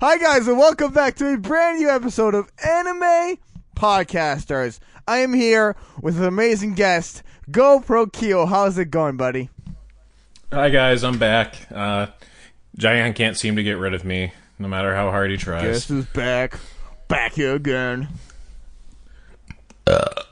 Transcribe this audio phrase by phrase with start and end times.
[0.00, 3.36] Hi, guys, and welcome back to a brand new episode of Anime
[3.76, 4.78] Podcasters.
[5.06, 8.46] I am here with an amazing guest, GoPro Kyo.
[8.46, 9.50] How's it going, buddy?
[10.52, 11.54] Hi guys, I'm back.
[11.72, 12.08] Uh,
[12.76, 15.62] Giant can't seem to get rid of me, no matter how hard he tries.
[15.62, 16.58] Guess who's back?
[17.06, 18.08] Back here again.
[19.86, 20.22] Uh,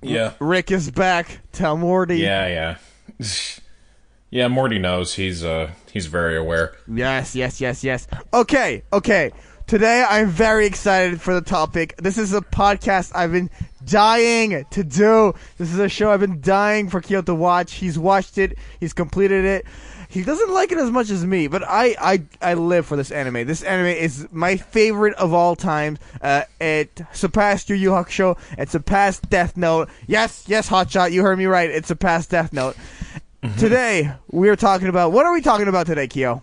[0.00, 1.40] Yeah, Rick is back.
[1.52, 2.18] Tell Morty.
[2.18, 2.76] yeah,
[3.18, 3.26] yeah.
[4.30, 5.14] yeah, Morty knows.
[5.14, 6.74] He's uh, he's very aware.
[6.86, 8.06] Yes, yes, yes, yes.
[8.32, 9.32] Okay, okay.
[9.66, 11.96] Today I'm very excited for the topic.
[11.96, 13.50] This is a podcast I've been
[13.84, 15.34] dying to do.
[15.56, 17.72] This is a show I've been dying for Kyo to watch.
[17.72, 18.58] He's watched it.
[18.78, 19.66] He's completed it.
[20.08, 23.10] He doesn't like it as much as me, but I, I, I live for this
[23.10, 23.46] anime.
[23.46, 25.98] This anime is my favorite of all time.
[26.22, 28.38] Uh, it surpassed Yu Yu Hakusho.
[28.56, 29.88] It surpassed Death Note.
[30.06, 31.70] Yes, yes, Hotshot, you heard me right.
[31.70, 32.76] It surpassed Death Note.
[33.54, 36.42] Today we are talking about what are we talking about today, Kyo?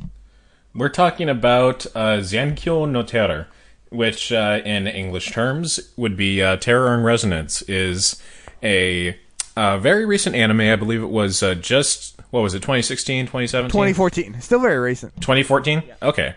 [0.73, 3.47] We're talking about uh, Zankyo no Terror,
[3.89, 8.21] which uh, in English terms would be uh, Terror and Resonance, is
[8.63, 9.17] a
[9.55, 10.61] uh, very recent anime.
[10.61, 13.69] I believe it was uh, just, what was it, 2016, 2017?
[13.69, 14.41] 2014.
[14.41, 15.15] Still very recent.
[15.21, 15.83] 2014?
[16.01, 16.35] Okay.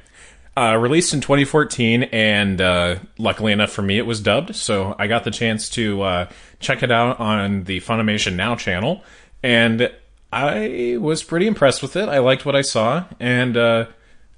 [0.58, 5.06] Uh, released in 2014, and uh, luckily enough for me, it was dubbed, so I
[5.06, 6.28] got the chance to uh,
[6.60, 9.04] check it out on the Funimation Now channel,
[9.42, 9.90] and
[10.36, 12.10] I was pretty impressed with it.
[12.10, 13.86] I liked what I saw, and uh,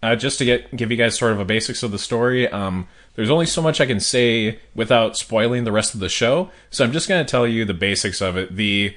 [0.00, 2.86] uh, just to get give you guys sort of a basics of the story, um,
[3.16, 6.84] there's only so much I can say without spoiling the rest of the show, so
[6.84, 8.54] I'm just going to tell you the basics of it.
[8.54, 8.94] The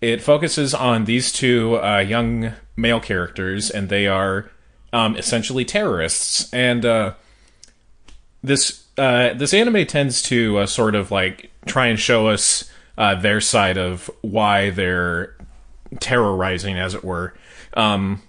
[0.00, 4.50] it focuses on these two uh, young male characters, and they are
[4.92, 6.52] um, essentially terrorists.
[6.52, 7.14] And uh,
[8.42, 13.40] this uh, this anime tends to uh, sort of like try and show us their
[13.40, 15.33] side of why they're
[16.00, 17.34] terrorizing, as it were.
[17.74, 18.22] Um,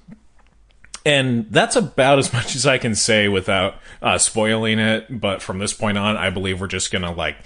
[1.06, 5.20] and that's about as much as I can say without uh, spoiling it.
[5.20, 7.38] But from this point on, I believe we're just gonna like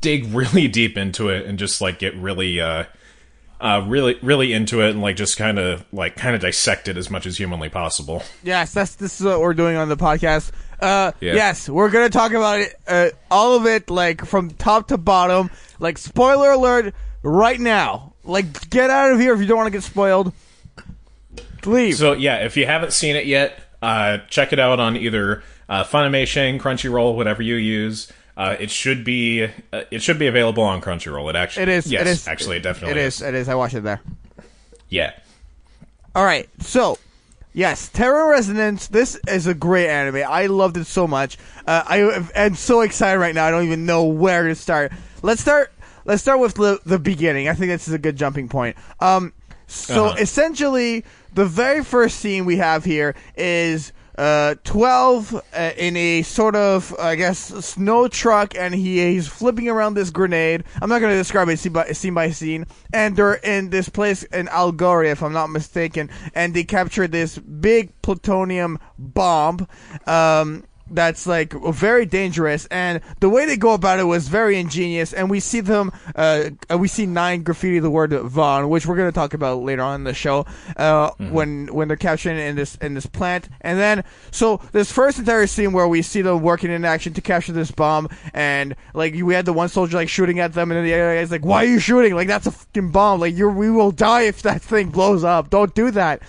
[0.00, 2.84] dig really deep into it and just like get really uh
[3.60, 6.96] uh really really into it and like just kind of like kind of dissect it
[6.96, 10.52] as much as humanly possible Yes, that's this is what we're doing on the podcast.
[10.80, 11.34] Uh, Yeah.
[11.34, 15.50] yes, we're gonna talk about it, uh, all of it, like from top to bottom.
[15.78, 18.09] Like spoiler alert, right now.
[18.24, 20.32] Like get out of here if you don't want to get spoiled.
[21.66, 21.96] Leave.
[21.96, 25.84] so yeah if you haven't seen it yet uh check it out on either uh
[25.84, 30.80] funimation crunchyroll whatever you use uh, it should be uh, it should be available on
[30.80, 31.28] Crunchyroll.
[31.28, 31.92] It actually it is.
[31.92, 32.28] yes it is.
[32.28, 33.20] actually it definitely It is.
[33.20, 33.50] It is.
[33.50, 34.00] I watched it there.
[34.88, 35.12] yeah
[36.14, 36.96] All right, so
[37.52, 38.86] yes, Terror Resonance.
[38.86, 40.22] This is a great anime.
[40.26, 41.36] I loved it so much.
[41.66, 43.44] Uh, I am so excited right now.
[43.44, 44.92] I don't even know where to start.
[45.22, 45.70] Let's start.
[46.10, 47.48] Let's start with the, the beginning.
[47.48, 48.74] I think this is a good jumping point.
[48.98, 49.32] Um,
[49.68, 50.16] so Uh-huh.
[50.18, 51.04] essentially,
[51.34, 53.92] the very first scene we have here is.
[54.18, 59.66] Uh, 12 uh, in a sort of, I guess, snow truck, and he he's flipping
[59.70, 60.64] around this grenade.
[60.82, 62.66] I'm not going to describe it scene by, scene by scene.
[62.92, 67.38] And they're in this place in Algoria, if I'm not mistaken, and they capture this
[67.38, 69.66] big plutonium bomb.
[70.06, 75.12] Um, that's like very dangerous, and the way they go about it was very ingenious.
[75.12, 79.12] And we see them, uh, we see nine graffiti the word VON, which we're gonna
[79.12, 80.46] talk about later on in the show.
[80.76, 84.90] Uh, when when they're capturing it in this in this plant, and then so this
[84.90, 88.74] first entire scene where we see them working in action to capture this bomb, and
[88.94, 91.30] like we had the one soldier like shooting at them, and then the other guy's
[91.30, 92.14] like, "Why are you shooting?
[92.14, 93.20] Like that's a fucking bomb!
[93.20, 95.50] Like you're we will die if that thing blows up.
[95.50, 96.22] Don't do that."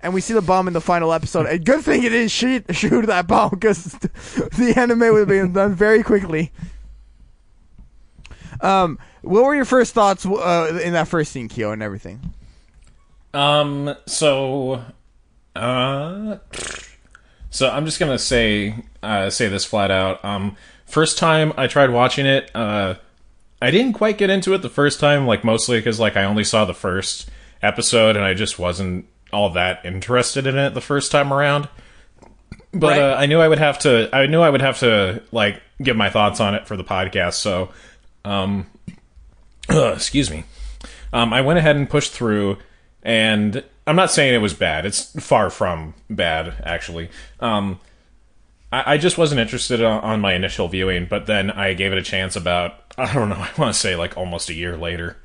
[0.00, 1.46] And we see the bomb in the final episode.
[1.46, 5.52] And good thing it didn't shoot, shoot that bomb because the anime would have been
[5.52, 6.52] done very quickly.
[8.60, 12.34] Um, what were your first thoughts uh, in that first scene, Kyo, and everything?
[13.34, 13.94] Um.
[14.06, 14.82] So,
[15.54, 16.38] uh,
[17.50, 20.24] so I'm just gonna say uh, say this flat out.
[20.24, 20.56] Um,
[20.86, 22.94] first time I tried watching it, uh,
[23.60, 26.44] I didn't quite get into it the first time, like mostly because like I only
[26.44, 27.28] saw the first
[27.62, 31.68] episode and I just wasn't all that interested in it the first time around.
[32.72, 33.00] But Right.
[33.00, 34.08] uh, I knew I would have to.
[34.12, 37.34] I knew I would have to like give my thoughts on it for the podcast.
[37.34, 37.70] So,
[38.24, 38.66] um,
[39.68, 40.44] excuse me.
[41.12, 42.58] Um, I went ahead and pushed through,
[43.02, 44.84] and I'm not saying it was bad.
[44.84, 47.08] It's far from bad, actually.
[47.40, 47.80] Um,
[48.70, 51.98] I, I just wasn't interested on, on my initial viewing, but then I gave it
[51.98, 53.36] a chance about I don't know.
[53.38, 55.16] I want to say like almost a year later,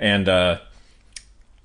[0.00, 0.58] and uh,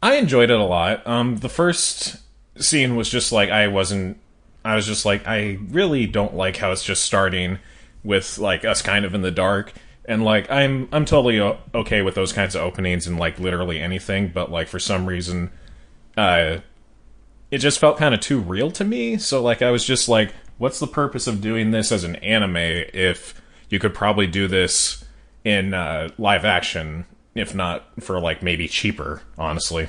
[0.04, 1.08] I enjoyed it a lot.
[1.08, 2.18] Um, the first
[2.58, 4.20] scene was just like I wasn't.
[4.66, 7.60] I was just like I really don't like how it's just starting
[8.04, 9.72] with like us kind of in the dark
[10.06, 14.30] and like I'm I'm totally okay with those kinds of openings and like literally anything,
[14.34, 15.52] but like for some reason,
[16.18, 16.58] uh,
[17.50, 19.18] it just felt kind of too real to me.
[19.18, 22.58] So like I was just like what's the purpose of doing this as an anime
[22.58, 25.06] if you could probably do this
[25.46, 29.88] in uh, live action, if not for like maybe cheaper, honestly.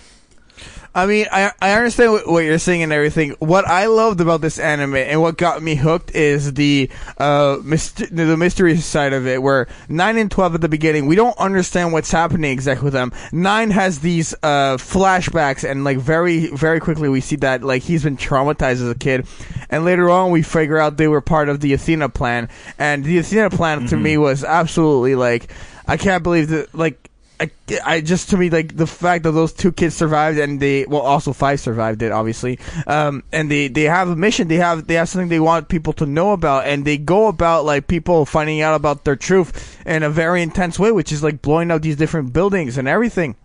[0.96, 3.34] I mean, I I understand what, what you're saying and everything.
[3.40, 6.88] What I loved about this anime and what got me hooked is the
[7.18, 9.42] uh myst- the mystery side of it.
[9.42, 13.12] Where nine and twelve at the beginning, we don't understand what's happening exactly with them.
[13.32, 18.04] Nine has these uh flashbacks, and like very very quickly we see that like he's
[18.04, 19.26] been traumatized as a kid,
[19.70, 22.48] and later on we figure out they were part of the Athena plan,
[22.78, 25.52] and the Athena plan to me was absolutely like
[25.88, 27.50] I can't believe that like I,
[27.84, 31.02] I just to me like the fact that those two kids survived and they well
[31.02, 32.58] also five survived it obviously.
[32.86, 34.48] Um and they they have a mission.
[34.48, 36.66] They have they have something they want people to know about.
[36.66, 40.78] And they go about like people finding out about their truth in a very intense
[40.78, 43.36] way which is like blowing up these different buildings and everything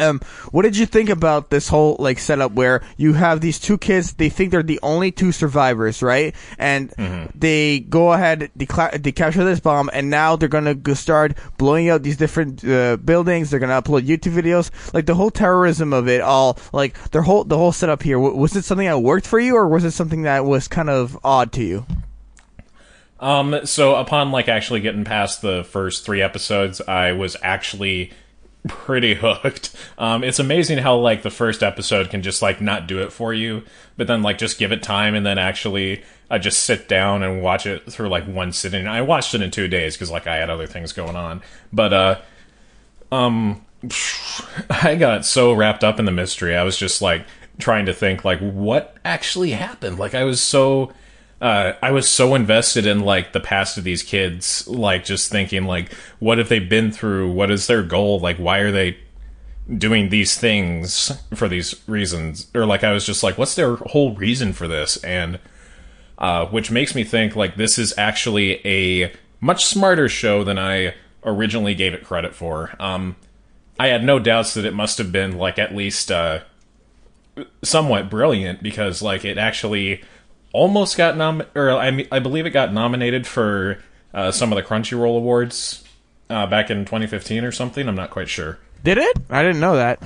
[0.00, 0.20] um,
[0.50, 4.14] what did you think about this whole like setup where you have these two kids?
[4.14, 6.34] They think they're the only two survivors, right?
[6.58, 6.92] And
[7.34, 11.36] they go ahead, they, cla- they capture this bomb, and now they're gonna go start
[11.58, 13.50] blowing out these different uh, buildings.
[13.50, 16.58] They're gonna upload YouTube videos, like the whole terrorism of it all.
[16.72, 18.16] Like their whole the whole setup here.
[18.16, 20.90] W- was it something that worked for you, or was it something that was kind
[20.90, 21.86] of odd to you?
[23.20, 28.12] Um, so upon like actually getting past the first three episodes, I was actually
[28.68, 29.74] pretty hooked.
[29.98, 33.32] Um, it's amazing how like the first episode can just like not do it for
[33.32, 33.64] you,
[33.96, 37.42] but then like just give it time and then actually I just sit down and
[37.42, 38.86] watch it through like one sitting.
[38.86, 41.42] I watched it in two days because like I had other things going on,
[41.72, 42.20] but uh,
[43.10, 43.64] um,
[44.70, 46.56] I got so wrapped up in the mystery.
[46.56, 47.26] I was just like
[47.58, 49.98] trying to think like what actually happened.
[49.98, 50.92] Like I was so
[51.40, 55.64] uh, I was so invested in like the past of these kids, like just thinking
[55.64, 57.32] like, what have they been through?
[57.32, 58.20] What is their goal?
[58.20, 58.98] Like, why are they
[59.78, 62.48] doing these things for these reasons?
[62.54, 64.98] Or like, I was just like, what's their whole reason for this?
[64.98, 65.38] And
[66.18, 70.94] uh, which makes me think like this is actually a much smarter show than I
[71.24, 72.74] originally gave it credit for.
[72.78, 73.16] Um,
[73.78, 76.40] I had no doubts that it must have been like at least uh,
[77.62, 80.02] somewhat brilliant because like it actually
[80.52, 83.78] almost got nom or I I believe it got nominated for
[84.12, 85.84] uh, some of the Crunchyroll awards
[86.28, 87.88] uh, back in 2015 or something.
[87.88, 88.58] I'm not quite sure.
[88.82, 89.16] Did it?
[89.28, 90.02] I didn't know that.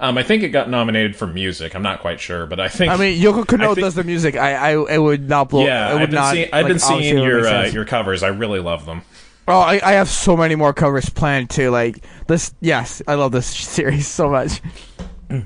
[0.00, 1.74] Um, I think it got nominated for music.
[1.74, 4.34] I'm not quite sure, but I think I mean, Yoko Kanno think- does the music.
[4.34, 5.64] I, I, it would not blow.
[5.66, 6.32] yeah, it would I've been, not.
[6.32, 8.22] seeing, I've like, been seeing obviously it would your uh, your covers.
[8.22, 9.02] I really love them.
[9.46, 11.70] Oh, I, I have so many more covers planned too.
[11.70, 14.60] Like this, yes, I love this series so much.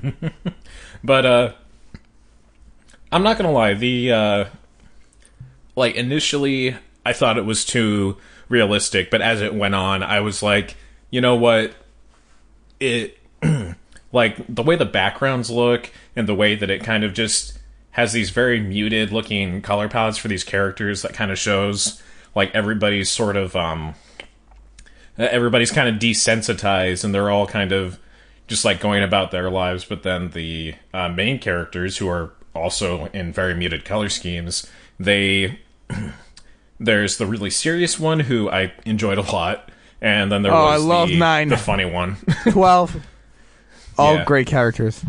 [1.03, 1.53] But uh
[3.15, 4.45] I'm not gonna lie, the uh
[5.77, 6.75] like initially
[7.05, 8.17] I thought it was too
[8.49, 10.75] realistic, but as it went on, I was like,
[11.11, 11.73] you know what?
[12.81, 13.17] It
[14.11, 17.57] like the way the backgrounds look and the way that it kind of just
[17.91, 22.03] has these very muted looking color palettes for these characters that kind of shows
[22.35, 23.95] like everybody's sort of um
[25.17, 27.97] everybody's kind of desensitized and they're all kind of
[28.47, 33.05] just like going about their lives but then the uh, main characters who are also
[33.07, 34.69] in very muted color schemes
[34.99, 35.59] they
[36.79, 39.69] there's the really serious one who i enjoyed a lot
[40.01, 41.47] and then there Oh, I was love the, Nine.
[41.49, 42.17] the funny one
[42.51, 42.95] Twelve,
[43.97, 44.25] all Yeah.
[44.25, 45.03] great characters.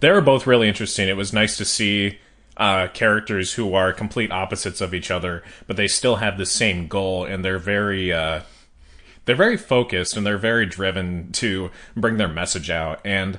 [0.00, 1.08] they were both really interesting.
[1.08, 2.18] It was nice to see
[2.56, 6.86] uh, characters who are complete opposites of each other, but they still have the same
[6.86, 8.42] goal, and they're very uh,
[9.24, 13.00] they're very focused and they're very driven to bring their message out.
[13.04, 13.38] And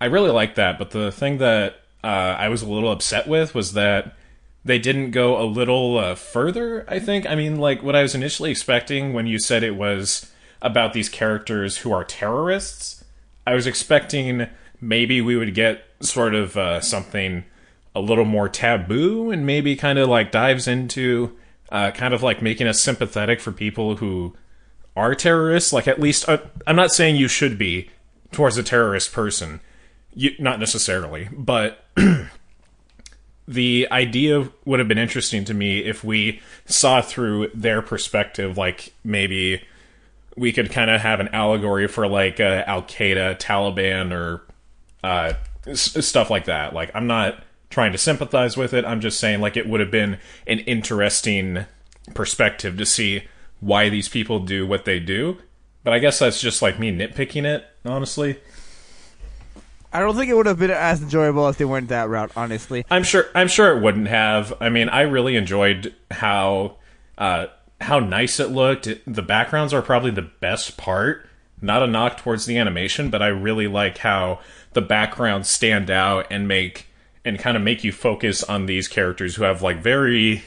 [0.00, 0.78] I really like that.
[0.78, 4.14] But the thing that uh, I was a little upset with was that
[4.64, 6.84] they didn't go a little uh, further.
[6.88, 7.26] I think.
[7.26, 10.30] I mean, like what I was initially expecting when you said it was
[10.62, 13.04] about these characters who are terrorists.
[13.44, 14.48] I was expecting
[14.80, 17.44] maybe we would get sort of uh, something
[17.92, 21.36] a little more taboo and maybe kind of like dives into
[21.72, 24.36] uh, kind of like making us sympathetic for people who
[24.94, 25.72] are terrorists.
[25.72, 27.90] Like at least uh, I'm not saying you should be
[28.30, 29.60] towards a terrorist person,
[30.16, 31.84] you, not necessarily, but
[33.48, 38.92] the idea would have been interesting to me if we saw through their perspective, like
[39.04, 39.62] maybe
[40.36, 44.42] we could kind of have an allegory for like uh, Al Qaeda, Taliban, or
[45.04, 45.34] uh,
[45.66, 46.74] s- stuff like that.
[46.74, 48.84] Like, I'm not trying to sympathize with it.
[48.84, 51.66] I'm just saying, like, it would have been an interesting
[52.14, 53.24] perspective to see
[53.60, 55.38] why these people do what they do.
[55.84, 58.38] But I guess that's just like me nitpicking it, honestly.
[59.96, 62.30] I don't think it would have been as enjoyable if they went that route.
[62.36, 63.28] Honestly, I'm sure.
[63.34, 64.52] I'm sure it wouldn't have.
[64.60, 66.76] I mean, I really enjoyed how
[67.16, 67.46] uh,
[67.80, 68.86] how nice it looked.
[69.06, 71.26] The backgrounds are probably the best part.
[71.62, 74.40] Not a knock towards the animation, but I really like how
[74.74, 76.88] the backgrounds stand out and make
[77.24, 80.42] and kind of make you focus on these characters who have like very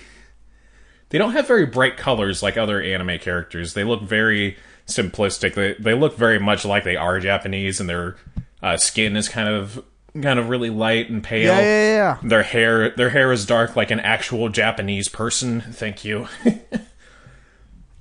[1.10, 3.74] they don't have very bright colors like other anime characters.
[3.74, 5.56] They look very simplistic.
[5.56, 8.15] They they look very much like they are Japanese, and their
[8.62, 9.84] uh, skin is kind of
[10.22, 11.54] kind of really light and pale.
[11.54, 12.18] Yeah, yeah, yeah.
[12.24, 15.62] Their hair their hair is dark like an actual Japanese person.
[15.62, 16.28] Thank you.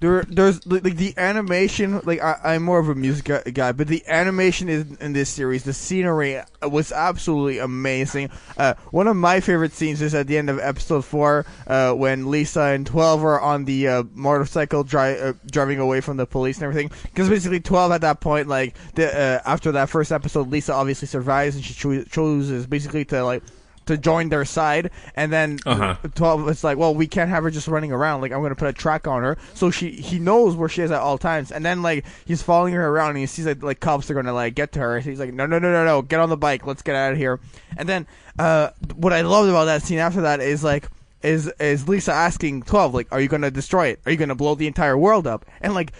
[0.00, 2.00] There, there's like the animation.
[2.04, 5.64] Like I, I'm more of a music guy, but the animation is in this series.
[5.64, 8.30] The scenery was absolutely amazing.
[8.56, 12.30] Uh, one of my favorite scenes is at the end of episode four, uh, when
[12.30, 16.58] Lisa and Twelve are on the uh, motorcycle dri- uh, driving away from the police
[16.58, 16.92] and everything.
[17.02, 21.08] Because basically, Twelve at that point, like the, uh, after that first episode, Lisa obviously
[21.08, 23.42] survives and she cho- chooses basically to like
[23.88, 25.96] to join their side, and then Uh-huh.
[26.14, 28.20] twelve it's like, well, we can't have her just running around.
[28.22, 30.90] Like I'm gonna put a track on her, so she he knows where she is
[30.90, 31.50] at all times.
[31.52, 34.32] And then like he's following her around, and he sees that like cops are gonna
[34.32, 35.00] like get to her.
[35.00, 37.18] He's like, no, no, no, no, no, get on the bike, let's get out of
[37.18, 37.40] here.
[37.76, 38.06] And then
[38.38, 40.88] uh, what I loved about that scene after that is like.
[41.20, 44.00] Is is Lisa asking twelve like, are you gonna destroy it?
[44.06, 45.44] Are you gonna blow the entire world up?
[45.60, 45.92] And like,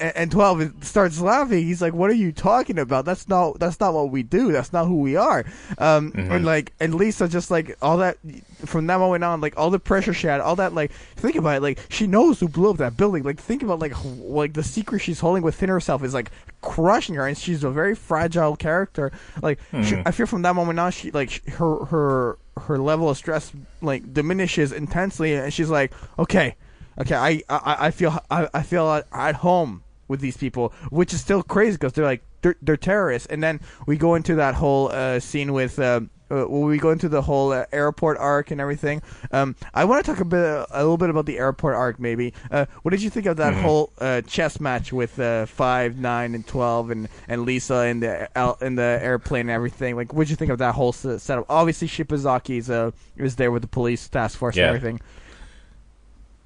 [0.00, 1.64] and 12 starts laughing.
[1.64, 3.04] He's like what are you talking about?
[3.04, 4.52] That's not that's not what we do.
[4.52, 5.44] That's not who we are.
[5.78, 8.18] Um and like and lisa just like all that
[8.64, 11.56] from that moment on like all the pressure she had all that like think about
[11.56, 13.22] it like she knows who blew up that building.
[13.22, 17.26] Like think about like like the secret she's holding within herself is like crushing her
[17.26, 19.12] and she's a very fragile character.
[19.42, 23.16] Like she, i feel from that moment on she like her her her level of
[23.16, 23.52] stress
[23.82, 26.54] like diminishes intensely and she's like okay
[26.98, 31.12] okay, I I, I feel I, I feel at, at home with these people, which
[31.14, 33.26] is still crazy because they're like they're, they're terrorists.
[33.28, 35.78] And then we go into that whole uh, scene with.
[35.78, 39.84] Um, uh, when we go into the whole uh, airport arc and everything, um, I
[39.84, 42.00] want to talk a bit, a little bit about the airport arc.
[42.00, 45.98] Maybe, uh, what did you think of that whole uh, chess match with uh, five,
[45.98, 48.28] nine, and twelve, and, and Lisa in the
[48.62, 49.96] in the airplane and everything?
[49.96, 51.44] Like, what did you think of that whole setup?
[51.50, 54.68] Obviously, Shibazaki's uh, was there with the police task force Yeah.
[54.68, 55.00] and everything.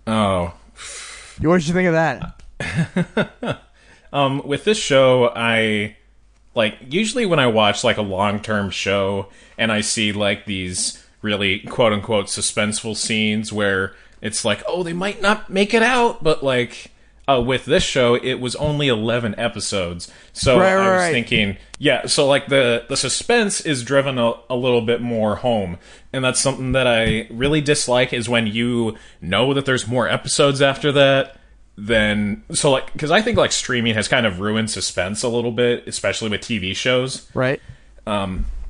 [0.09, 0.55] Oh,
[1.41, 3.63] What did you think of that?
[4.13, 5.97] Um, with this show, I
[6.55, 11.05] like usually when I watch like a long term show and I see like these
[11.21, 16.25] really quote unquote suspenseful scenes where it's like, oh, they might not make it out,
[16.25, 16.91] but like
[17.29, 21.59] uh, with this show, it was only eleven episodes, so Right, I was right, thinking,
[21.79, 25.77] yeah, so like the the suspense is driven a, a little bit more home,
[26.13, 30.63] and that's something that I really dislike is when you know that there's more episodes
[30.63, 31.39] after that
[31.79, 35.53] then so like because I think like streaming has kind of ruined suspense a little
[35.53, 37.31] bit, especially with TV shows.
[37.35, 37.63] Right.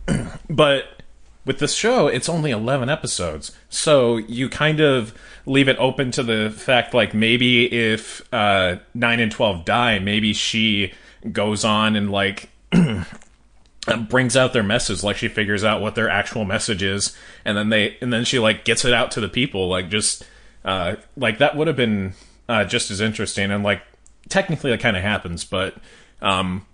[0.51, 1.03] But
[1.47, 5.15] with this show, it's only eleven episodes, so you kind of
[5.47, 10.35] leave it open to the fact like maybe if uh, nine and twelve die, maybe
[10.35, 10.93] she
[11.33, 12.51] goes on and like.
[14.09, 17.71] brings out their message like she figures out what their actual message is and then
[17.71, 20.25] they and then she like gets it out to the people like just
[20.65, 22.13] uh like that would have been
[22.51, 23.81] uh just as interesting and like
[24.29, 25.75] technically that kind of happens but
[26.21, 26.67] um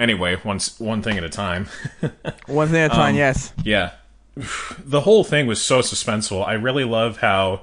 [0.00, 1.68] anyway once one thing at a time.
[2.46, 3.52] One thing at a time, yes.
[3.62, 3.92] yeah.
[4.78, 6.44] The whole thing was so suspenseful.
[6.44, 7.62] I really love how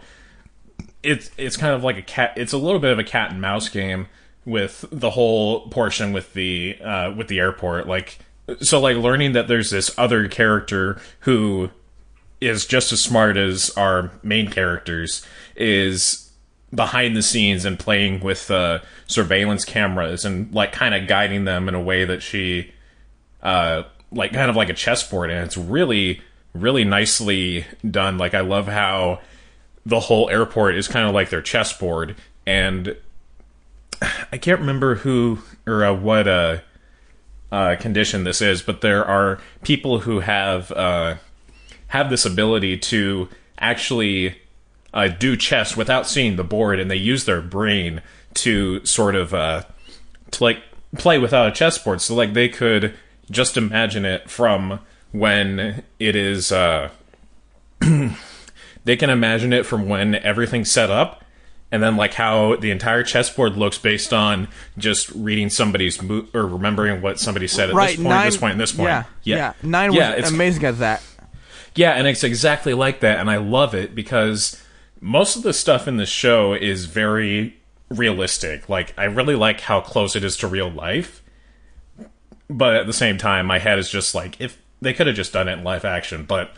[1.04, 3.42] it's it's kind of like a cat it's a little bit of a cat and
[3.42, 4.08] mouse game
[4.46, 7.88] with the whole portion with the uh with the airport.
[7.88, 8.20] Like
[8.62, 11.70] so like learning that there's this other character who
[12.39, 15.25] is just as smart as our main characters
[15.56, 16.32] is
[16.74, 21.68] behind the scenes and playing with uh surveillance cameras and like kind of guiding them
[21.68, 22.72] in a way that she
[23.42, 25.30] uh like kind of like a chessboard.
[25.30, 26.22] And it's really
[26.54, 28.18] really nicely done.
[28.18, 29.22] Like i love how
[29.86, 32.16] the whole airport is kind of like their chessboard.
[32.46, 32.96] And
[34.32, 36.60] i can't remember who or uh, what uh
[37.51, 41.16] uh, condition this is, but there are people who have uh,
[41.88, 44.38] have this ability to actually
[44.94, 48.01] uh, do chess without seeing the board, and they use their brain
[48.34, 49.63] to sort of uh,
[50.32, 50.62] to like
[50.98, 52.01] play without a chessboard.
[52.01, 52.94] So like they could
[53.32, 54.80] just imagine it from
[55.12, 56.51] when it is.
[56.51, 56.89] Uh,
[58.86, 61.24] they can imagine it from when everything's set up
[61.72, 64.48] and then like how the entire chessboard looks based on
[64.78, 67.88] just reading somebody's mo- or remembering what somebody said at Right.
[67.90, 68.88] this point, nine, this point, and this point.
[68.90, 69.04] Yeah.
[69.24, 71.04] yeah, Nine yeah, was it's, amazing at that.
[71.76, 74.62] yeah, and it's exactly like that, and I love it because
[75.02, 77.58] most of the stuff in the show is very
[77.90, 78.68] realistic.
[78.70, 81.22] Like I really like how close it is to real life,
[82.50, 85.34] but at the same time, my head is just like if they could have just
[85.34, 86.52] done it in live action, but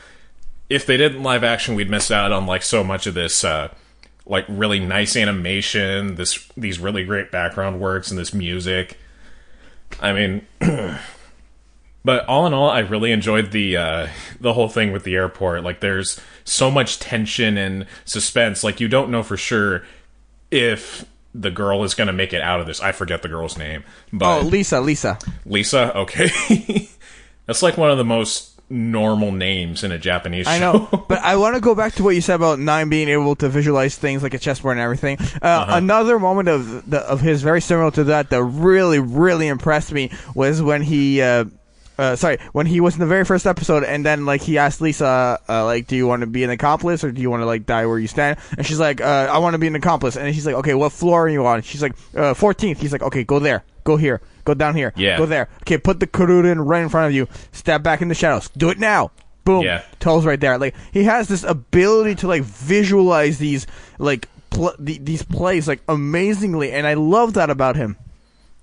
[0.69, 3.43] if they did not live action, we'd miss out on like so much of this.
[3.43, 3.69] Uh,
[4.29, 8.97] like really nice animation, this these really great background works and this music.
[9.99, 10.47] I mean,
[12.05, 14.07] But all in all, I really enjoyed the uh,
[14.39, 15.63] the whole thing with the airport.
[15.63, 18.63] Like, there's so much tension and suspense.
[18.63, 19.83] Like, you don't know for sure
[20.49, 21.05] if
[21.35, 22.81] the girl is going to make it out of this.
[22.81, 23.83] I forget the girl's name,
[24.13, 25.19] but Oh, Lisa, Lisa.
[25.45, 25.95] Lisa.
[25.95, 26.29] Okay,
[27.45, 30.51] that's like one of the most normal names in a Japanese show.
[30.51, 33.09] I know, but I want to go back to what you said about Nine being
[33.09, 35.17] able to visualize things like a chessboard and everything.
[35.41, 35.75] Uh, Uh-huh.
[35.77, 40.11] Another moment of the, of his very similar to that that really really impressed me
[40.35, 41.21] was when he.
[41.21, 41.45] Uh,
[41.97, 44.79] uh, sorry, when he was in the very first episode, and then like he asked
[44.79, 47.45] Lisa, uh, like, "Do you want to be an accomplice, or do you want to
[47.45, 50.15] like die where you stand?" And she's like, uh, "I want to be an accomplice."
[50.15, 53.01] And he's like, "Okay, what floor are you on?" She's like, uh, "14th." He's like,
[53.01, 55.17] "Okay, go there, go here, go down here, Yeah.
[55.17, 57.27] go there." Okay, put the Kuruden right in front of you.
[57.51, 58.49] Step back in the shadows.
[58.55, 59.11] Do it now.
[59.45, 59.63] Boom.
[59.63, 59.81] Yeah.
[59.99, 60.57] Tells right there.
[60.57, 63.65] Like he has this ability to like visualize these
[63.97, 67.95] like pl- the, these plays like amazingly, and I love that about him.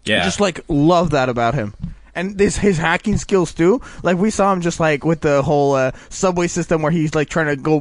[0.05, 1.75] yeah, Just like love that about him.
[2.15, 3.83] And this his hacking skills too.
[4.03, 7.29] Like we saw him just like with the whole uh, subway system where he's like
[7.29, 7.81] trying to go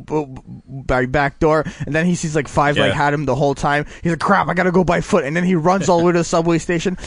[0.67, 3.85] by back door, and then he sees like five like had him the whole time.
[4.03, 6.11] He's like, "Crap, I gotta go by foot," and then he runs all the way
[6.11, 6.97] to the subway station.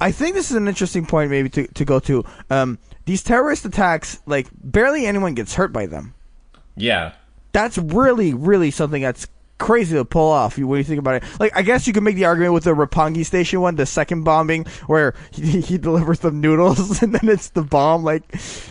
[0.00, 2.24] I think this is an interesting point maybe to to go to.
[2.50, 6.14] Um, these terrorist attacks, like barely anyone gets hurt by them
[6.78, 7.12] yeah.
[7.52, 9.26] that's really, really something that's
[9.58, 11.24] crazy to pull off when you think about it.
[11.38, 14.24] Like, I guess you could make the argument with the Roppongi Station one, the second
[14.24, 18.04] bombing, where he, he delivers the noodles and then it's the bomb.
[18.04, 18.28] Like,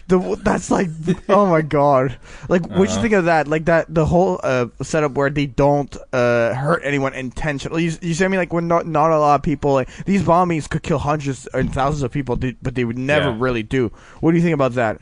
[0.07, 0.89] the that's like,
[1.29, 2.17] oh my god.
[2.49, 3.47] Like, what you think of that?
[3.47, 7.83] Like that, the whole uh, setup where they don't uh, hurt anyone intentionally.
[7.83, 8.39] You, you see what I mean?
[8.39, 11.73] Like, when not not a lot of people like these bombings could kill hundreds and
[11.73, 13.35] thousands of people, but they would never Yeah.
[13.39, 13.91] really do.
[14.21, 15.01] What do you think about that?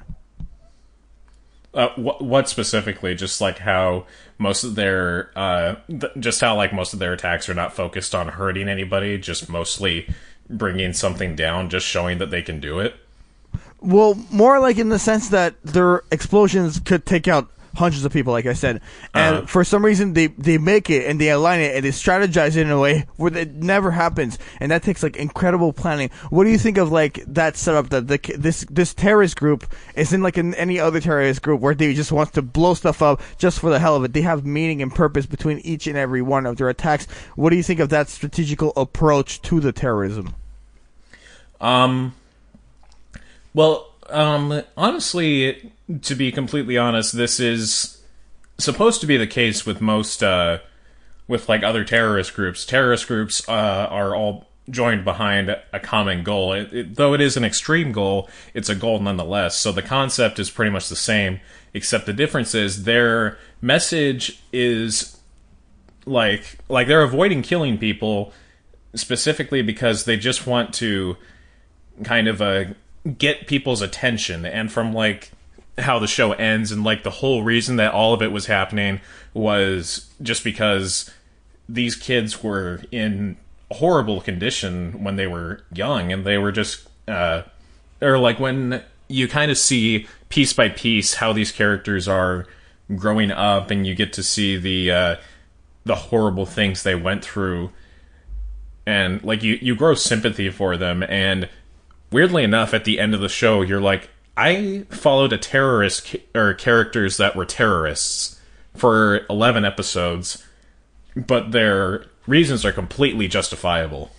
[1.75, 3.13] Uh, what, what specifically?
[3.13, 4.05] Just like how
[4.37, 8.15] most of their, uh, th- just how like most of their attacks are not focused
[8.15, 10.07] on hurting anybody, just mostly
[10.49, 12.95] bringing something down, just showing that they can do it.
[13.81, 18.33] Well, more like in the sense that their explosions could take out hundreds of people,
[18.33, 18.81] like I said,
[19.13, 19.45] and Uh-huh.
[19.45, 22.61] for some reason they they make it and they align it and they strategize it
[22.61, 26.09] in a way where it never happens, and that takes like incredible planning.
[26.29, 30.21] What do you think of like that setup that the this this terrorist group isn't
[30.21, 33.59] like in any other terrorist group where they just want to blow stuff up just
[33.59, 34.13] for the hell of it?
[34.13, 37.05] They have meaning and purpose between each and every one of their attacks.
[37.35, 40.35] What do you think of that strategical approach to the terrorism?
[41.61, 42.13] Um,
[43.53, 48.01] well, um, honestly, to be completely honest, this is
[48.57, 50.59] supposed to be the case with most, uh,
[51.27, 52.65] with like other terrorist groups.
[52.65, 56.53] Terrorist groups, uh, are all joined behind a common goal.
[56.53, 59.55] It, it, though it is an extreme goal, it's a goal nonetheless.
[59.55, 61.39] So the concept is pretty much the same,
[61.73, 65.17] except the difference is their message is
[66.05, 68.33] like, like they're avoiding killing people
[68.95, 71.17] specifically because they just want to
[72.03, 72.65] kind of uh,
[73.17, 75.31] get people's attention and from like
[75.77, 78.99] how the show ends and like the whole reason that all of it was happening
[79.33, 81.11] was just because
[81.67, 83.37] these kids were in
[83.71, 87.41] horrible condition when they were young and they were just uh
[88.01, 92.45] or like when you kind of see piece by piece how these characters are
[92.95, 95.15] growing up and you get to see the uh
[95.85, 97.71] the horrible things they went through.
[98.85, 101.49] And like you you grow sympathy for them and
[102.11, 106.23] weirdly enough at the end of the show you're like i followed a terrorist ca-
[106.33, 108.39] or characters that were terrorists
[108.75, 110.43] for 11 episodes
[111.15, 114.11] but their reasons are completely justifiable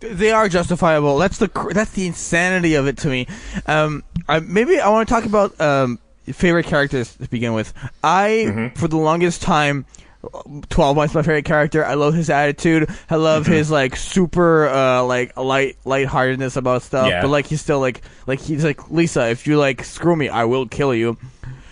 [0.00, 1.18] They are justifiable.
[1.18, 3.26] That's the that's the insanity of it to me.
[3.66, 7.74] Um, I, maybe I want to talk about um, favorite characters to begin with.
[8.02, 9.84] I, for the longest time,
[10.68, 11.84] Twelve Months my favorite character.
[11.84, 12.90] I love his attitude.
[13.08, 17.08] I love his like super uh, like light lightheartedness about stuff.
[17.08, 17.22] Yeah.
[17.22, 19.30] But like he's still like like he's like Lisa.
[19.30, 21.16] If you like screw me, I will kill you.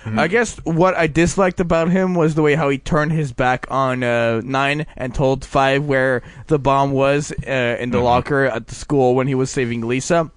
[0.07, 3.67] I guess what I disliked about him was the way how he turned his back
[3.71, 8.69] on uh, Nine and told Five where the bomb was uh, in the locker at
[8.69, 10.31] the school when he was saving Lisa.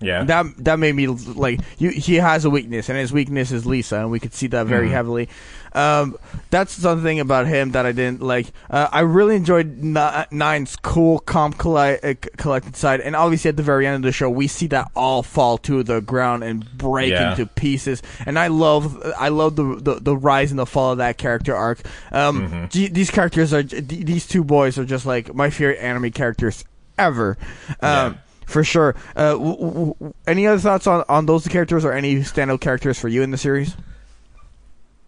[0.00, 3.64] yeah That that made me like you, he has a weakness and his weakness is
[3.64, 5.28] Lisa and we could see that very heavily.
[5.74, 6.16] Um,
[6.50, 8.52] that's something about him that I didn't like.
[8.68, 13.56] Uh, I really enjoyed Ni- Nine's cool, calm, colli- uh, collected side, and obviously at
[13.56, 16.66] the very end of the show, we see that all fall to the ground and
[16.76, 17.30] break Yeah.
[17.30, 18.02] into pieces.
[18.26, 21.56] And I love, I love the, the the rise and the fall of that character
[21.56, 21.80] arc.
[22.10, 26.10] Um, g- these characters are, d- these two boys are just like my favorite anime
[26.10, 26.64] characters
[26.98, 27.38] ever.
[27.80, 28.14] Um, Yeah.
[28.44, 28.94] For sure.
[29.16, 32.98] Uh, w- w- w- any other thoughts on, on those characters or any standout characters
[32.98, 33.74] for you in the series?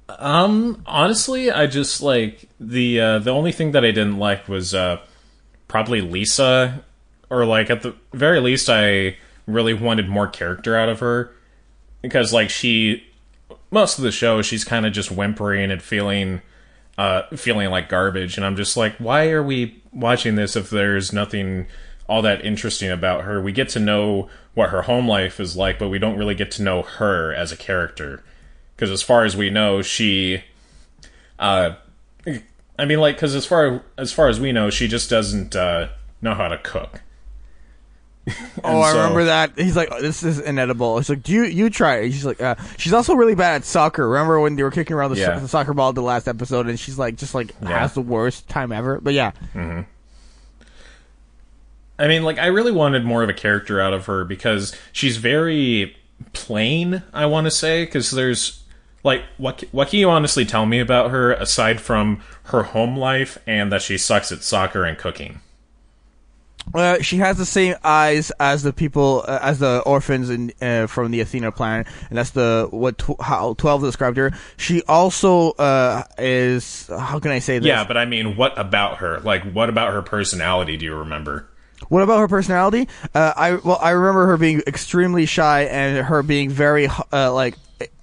[0.08, 4.74] Um, honestly, I just like the uh, the only thing that I didn't like was
[4.74, 4.98] uh,
[5.68, 6.84] probably Lisa,
[7.30, 11.34] or like at the very least, I really wanted more character out of her
[12.02, 13.04] because like she
[13.70, 16.40] most of the show she's kind of just whimpering and feeling
[16.96, 21.12] uh feeling like garbage and I'm just like why are we watching this if there's
[21.12, 21.66] nothing
[22.06, 23.40] all that interesting about her?
[23.40, 26.50] We get to know what her home life is like but we don't really get
[26.52, 28.22] to know her as a character
[28.76, 30.42] because as far as we know she
[31.38, 31.74] uh
[32.78, 35.88] I mean like cuz as far as far as we know she just doesn't uh
[36.22, 37.00] know how to cook
[38.64, 39.52] Oh, I so- remember that.
[39.58, 42.40] He's like, oh, "This is inedible." He's like, "Do you you try it?" She's like,
[42.40, 45.38] uh, "She's also really bad at soccer." Remember when they were kicking around the, so-
[45.40, 47.80] the soccer ball the last episode, and she's like, just like Yeah.
[47.80, 48.98] has the worst time ever.
[48.98, 49.32] But yeah,
[51.98, 55.16] I mean, like, I really wanted more of a character out of her because she's
[55.16, 55.96] very
[56.32, 57.02] plain.
[57.12, 58.62] I want to say because there's
[59.04, 63.38] like, what what can you honestly tell me about her aside from her home life
[63.46, 65.40] and that she sucks at soccer and cooking?
[66.72, 70.86] uh, she has the same eyes as the people uh, as the orphans in uh,
[70.86, 74.32] from the Athena planet, and that's the what tw- how twelve described her.
[74.56, 77.66] She also uh, is how can I say this?
[77.66, 79.20] Yeah, but I mean, what about her?
[79.20, 81.48] Like, what about her personality do you remember?
[81.88, 82.88] What about her personality?
[83.14, 87.56] Uh, I well, I remember her being extremely shy and her being very uh, like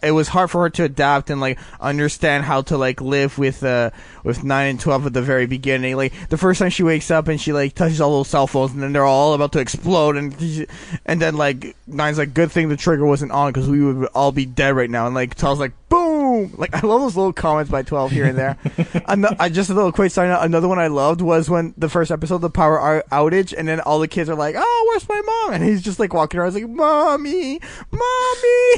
[0.03, 3.63] it- was hard for her to adapt and like understand how to like live with
[3.63, 3.91] uh
[4.23, 5.95] with nine and twelve at the very beginning.
[5.95, 8.71] Like the first time she wakes up and she like touches all those cell phones
[8.73, 10.67] and then they're all about to explode and
[11.05, 14.31] and then like nine's like good thing the trigger wasn't on because we would all
[14.31, 16.11] be dead right now and like twelve's like boom
[16.57, 18.57] like I love those little comments by twelve here and there.
[19.39, 20.43] I just a little quick sign out.
[20.45, 23.79] Another one I loved was when the first episode the power ou- outage and then
[23.79, 26.53] all the kids are like oh where's my mom and he's just like walking around
[26.53, 27.59] he's like mommy
[27.91, 28.71] mommy.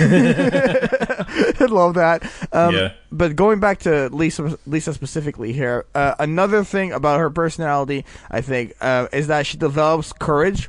[0.00, 2.22] I love that.
[2.52, 2.92] Um, Yeah.
[3.12, 8.40] But going back to Lisa, Lisa specifically here, uh, another thing about her personality, I
[8.42, 10.68] think, uh, is that she develops courage.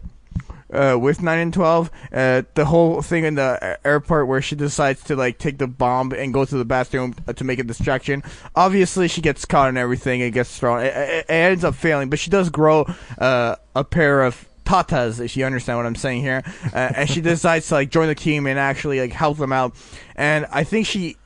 [0.72, 5.02] Uh, with nine and twelve, uh, the whole thing in the airport where she decides
[5.02, 8.22] to like take the bomb and go to the bathroom uh, to make a distraction.
[8.54, 10.82] Obviously, she gets caught and everything and gets thrown.
[10.82, 12.86] It, it, it ends up failing, but she does grow
[13.18, 16.44] uh, a pair of tatas, if you understand what I'm saying here.
[16.74, 19.74] Uh, and she decides to like join the team and actually like help them out.
[20.16, 21.18] And I think she,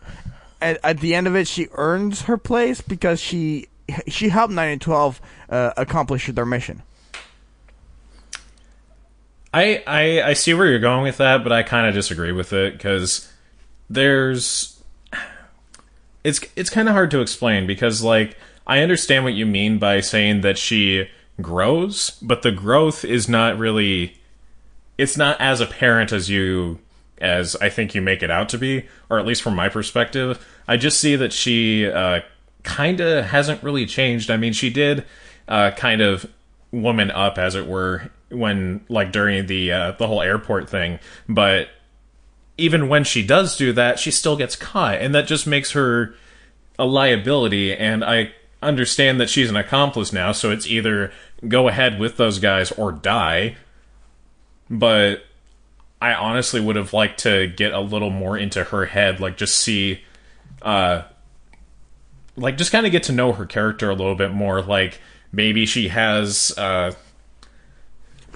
[0.61, 3.67] at, at the end of it, she earns her place because she
[4.07, 6.83] she helped nine and twelve uh, accomplish their mission.
[9.53, 12.53] I, I I see where you're going with that, but I kind of disagree with
[12.53, 13.31] it because
[13.89, 14.81] there's
[16.23, 19.99] it's it's kind of hard to explain because like I understand what you mean by
[19.99, 21.09] saying that she
[21.41, 24.17] grows, but the growth is not really
[24.97, 26.79] it's not as apparent as you
[27.19, 30.43] as I think you make it out to be, or at least from my perspective.
[30.67, 32.21] I just see that she uh,
[32.63, 34.31] kind of hasn't really changed.
[34.31, 35.05] I mean, she did
[35.47, 36.25] uh, kind of
[36.71, 41.69] woman up, as it were, when like during the uh, the whole airport thing, but
[42.57, 46.13] even when she does do that, she still gets caught, and that just makes her
[46.77, 47.75] a liability.
[47.75, 51.11] And I understand that she's an accomplice now, so it's either
[51.47, 53.55] go ahead with those guys or die.
[54.69, 55.23] But
[56.01, 59.55] I honestly would have liked to get a little more into her head, like just
[59.55, 60.01] see,
[60.61, 61.03] uh,
[62.35, 64.61] like just kind of get to know her character a little bit more.
[64.61, 64.99] Like
[65.31, 66.93] maybe she has, uh,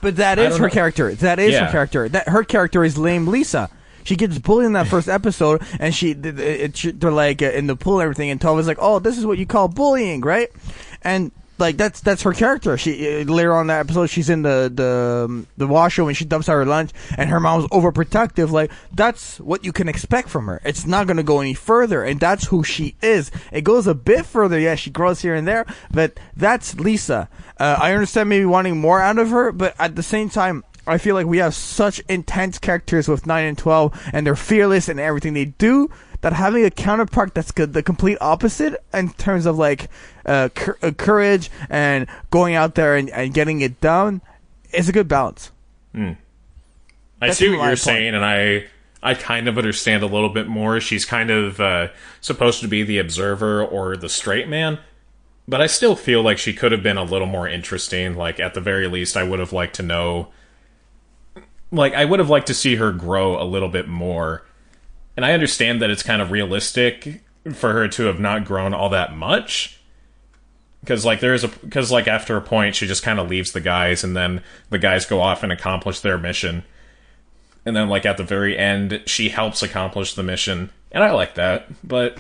[0.06, 0.70] But that is her know.
[0.70, 1.16] character.
[1.16, 2.08] That is her character.
[2.08, 3.72] That her character is lame Lisa.
[4.04, 7.66] She gets bullied in that first episode, and she th- it, they're like uh, in
[7.66, 10.22] the pool and everything, and Tova is like, "Oh, this is what you call bullying,
[10.22, 10.52] right?"
[11.02, 12.78] And like that's that's her character.
[12.78, 16.26] She uh, later on that episode, she's in the the um, the washroom and she
[16.26, 18.52] dumps out her lunch, and her mom's overprotective.
[18.52, 20.62] Like that's what you can expect from her.
[20.66, 23.32] It's not going to go any further, and that's who she is.
[23.52, 24.60] It goes a bit further.
[24.60, 27.30] Yeah, she grows here and there, but that's Lisa.
[27.58, 30.64] Uh, I understand maybe wanting more out of her, but at the same time.
[30.88, 34.88] I feel like we have such intense characters with 9 and 12, and they're fearless
[34.88, 35.90] in everything they do,
[36.22, 39.90] that having a counterpart that's good, the complete opposite in terms of like
[40.26, 44.22] uh, cur- uh, courage and going out there and, and getting it done
[44.74, 45.52] is a good balance.
[47.22, 47.80] I That's see what you're point.
[47.80, 48.66] saying, and I
[49.02, 50.80] I kind of understand a little bit more.
[50.82, 51.90] She's kind of uh,
[52.22, 54.80] supposed to be the observer or the straight man,
[55.48, 58.16] but I still feel like she could have been a little more interesting.
[58.16, 60.30] Like at the very least, I would have liked to know.
[61.72, 64.46] Like I would have liked to see her grow a little bit more.
[65.16, 67.22] And I understand that it's kind of realistic
[67.54, 69.80] for her to have not grown all that much.
[70.82, 73.54] Because like there is a because like after a point she just kind of leaves
[73.54, 76.64] the guys and then the guys go off and accomplish their mission
[77.66, 81.34] and then like at the very end she helps accomplish the mission and i like
[81.34, 82.20] that but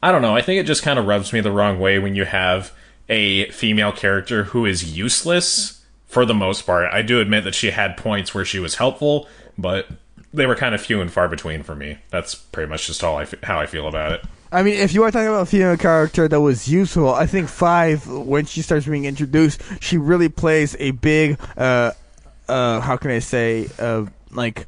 [0.00, 2.14] i don't know i think it just kind of rubs me the wrong way when
[2.14, 2.72] you have
[3.08, 6.92] a female character who is useless for the most part.
[6.92, 9.88] I do admit that she had points where she was helpful, but
[10.32, 11.98] they were kind of few and far between for me.
[12.10, 14.24] That's pretty much just all I f- how I feel about it.
[14.50, 17.48] I mean, if you are talking about a female character that was useful, I think
[17.48, 21.92] five when she starts being introduced, she really plays a big, uh,
[22.48, 24.66] uh, how can I say, uh, like,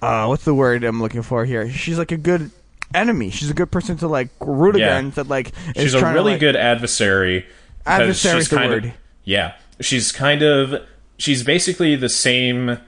[0.00, 1.70] uh, what's the word I'm looking for here?
[1.70, 2.50] She's like a good
[2.94, 3.28] enemy.
[3.30, 4.86] She's a good person to like root Yeah.
[4.98, 5.16] against.
[5.16, 7.46] That like is She's a trying to, really like- good adversary.
[7.86, 8.84] Adversary's she's the kind word.
[8.86, 8.90] Of,
[9.24, 10.82] yeah, she's kind of
[11.18, 12.78] she's basically the same,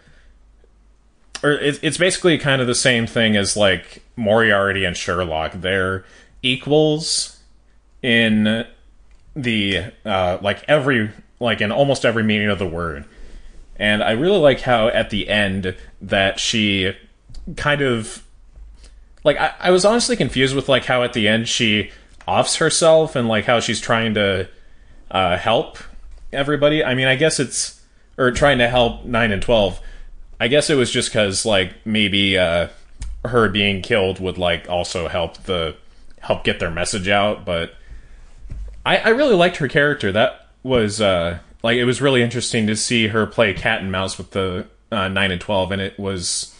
[1.42, 5.52] or it, it's basically kind of the same thing as like Moriarty and Sherlock.
[5.54, 6.04] They're
[6.42, 7.40] equals
[8.02, 8.66] in
[9.34, 13.04] the uh, like every like in almost every meaning of the word.
[13.76, 16.94] And I really like how at the end that she
[17.56, 18.24] kind of
[19.24, 21.90] like I, I was honestly confused with like how at the end she
[22.26, 24.48] offs herself and like how she's trying to
[25.10, 25.78] uh, help
[26.32, 26.84] everybody.
[26.84, 27.80] I mean, I guess it's
[28.18, 29.80] or trying to help nine and twelve.
[30.42, 32.66] I guess it was just because like maybe uh,
[33.24, 35.76] her being killed would like also help the
[36.18, 37.44] help get their message out.
[37.44, 37.76] But
[38.84, 40.10] I, I really liked her character.
[40.10, 44.18] That was uh, like it was really interesting to see her play cat and mouse
[44.18, 46.52] with the uh, nine and twelve, and it was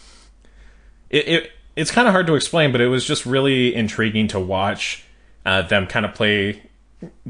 [1.09, 4.39] it, it it's kind of hard to explain, but it was just really intriguing to
[4.39, 5.03] watch
[5.45, 6.63] uh, them kind of play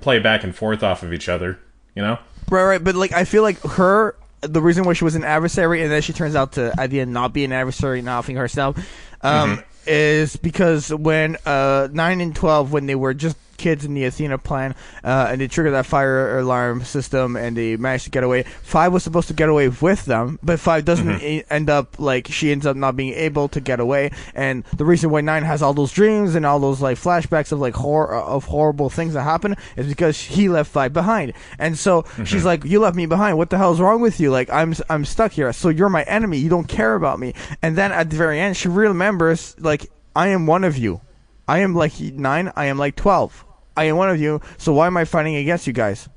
[0.02, 1.58] play back and forth off of each other.
[1.96, 2.20] You know?
[2.48, 2.84] Right, right.
[2.84, 4.16] But like, I feel like her,
[4.48, 7.00] the reason why she was an adversary, and then she turns out to at the
[7.02, 8.78] end not be an adversary, not offing herself,
[9.22, 9.62] um, Mm-hmm.
[9.88, 14.38] is because when uh, nine and twelve, when they were just kids in the Athena
[14.38, 18.44] plan, uh, and they trigger that fire alarm system, and they managed to get away.
[18.62, 21.26] Five was supposed to get away with them, but five doesn't Mm-hmm.
[21.26, 24.12] e- end up like she ends up not being able to get away.
[24.36, 27.60] And the reason why nine has all those dreams and all those like flashbacks of
[27.60, 31.34] like horror of horrible things that happen is because he left five behind.
[31.60, 32.24] And so Mm-hmm.
[32.26, 33.38] she's like, "You left me behind.
[33.38, 34.32] What the hell is wrong with you?
[34.32, 35.52] Like I'm I'm stuck here.
[35.54, 36.38] So you're my enemy.
[36.38, 40.28] You don't care about me." And then at the very end, she remembers like I
[40.30, 41.02] am one of you.
[41.48, 42.52] I am like nine.
[42.56, 43.46] I am like twelve.
[43.76, 44.42] I am one of you.
[44.58, 46.08] So why am I fighting against you guys?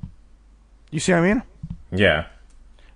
[0.90, 1.42] You see what I mean?
[1.90, 2.26] Yeah.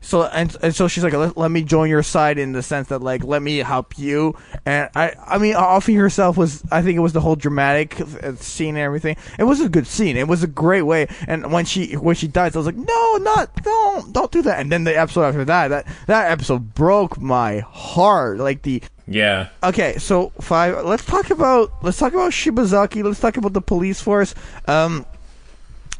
[0.02, 2.88] So and, and so she's like, let, let me join your side in the sense
[2.88, 4.34] that like let me help you.
[4.64, 8.34] And I I mean, offing herself was I think it was the whole dramatic uh,
[8.36, 9.16] scene and everything.
[9.38, 10.16] It was a good scene.
[10.16, 11.06] It was a great way.
[11.28, 14.58] And when she when she dies, I was like, no, not don't don't do that.
[14.60, 18.38] And then the episode after that, that that episode broke my heart.
[18.38, 19.50] Like the Yeah.
[19.62, 20.82] Okay, so five.
[20.86, 23.04] Let's talk about let's talk about Shibazaki.
[23.04, 24.34] Let's talk about the police force.
[24.66, 25.04] Um,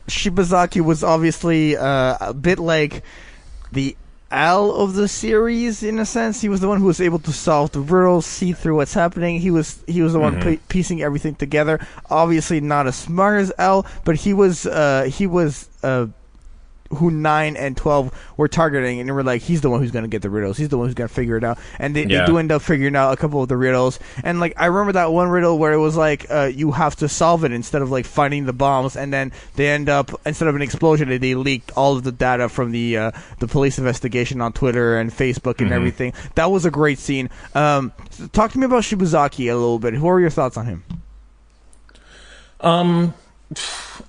[0.09, 3.05] Shibazaki was obviously uh, a bit like
[3.72, 3.96] the
[4.30, 6.40] L of the series in a sense.
[6.40, 9.40] He was the one who was able to solve the riddles, see through what's happening.
[9.40, 10.42] He was he was the one Mhm.
[10.42, 11.80] pi- piecing everything together.
[12.11, 15.68] Obviously, not as smart as L, but he was uh, he was.
[15.83, 16.06] Uh,
[16.90, 20.09] who nine and twelve were targeting, and they were like, he's the one who's gonna
[20.09, 20.57] get the riddles.
[20.57, 21.59] He's the one who's gonna figure it out.
[21.79, 22.20] And they, Yeah.
[22.20, 23.98] they do end up figuring out a couple of the riddles.
[24.24, 27.09] And like, I remember that one riddle where it was like, uh, you have to
[27.09, 28.96] solve it instead of like finding the bombs.
[28.96, 32.12] And then they end up instead of an explosion, they- they leaked all of the
[32.12, 35.74] data from the uh, the police investigation on Twitter and Facebook and Mhm.
[35.74, 36.12] everything.
[36.35, 37.31] That was a great scene.
[37.55, 39.94] Um, so talk to me about Shibazaki a little bit.
[39.94, 40.83] Who are your thoughts on him?
[42.61, 43.14] Um,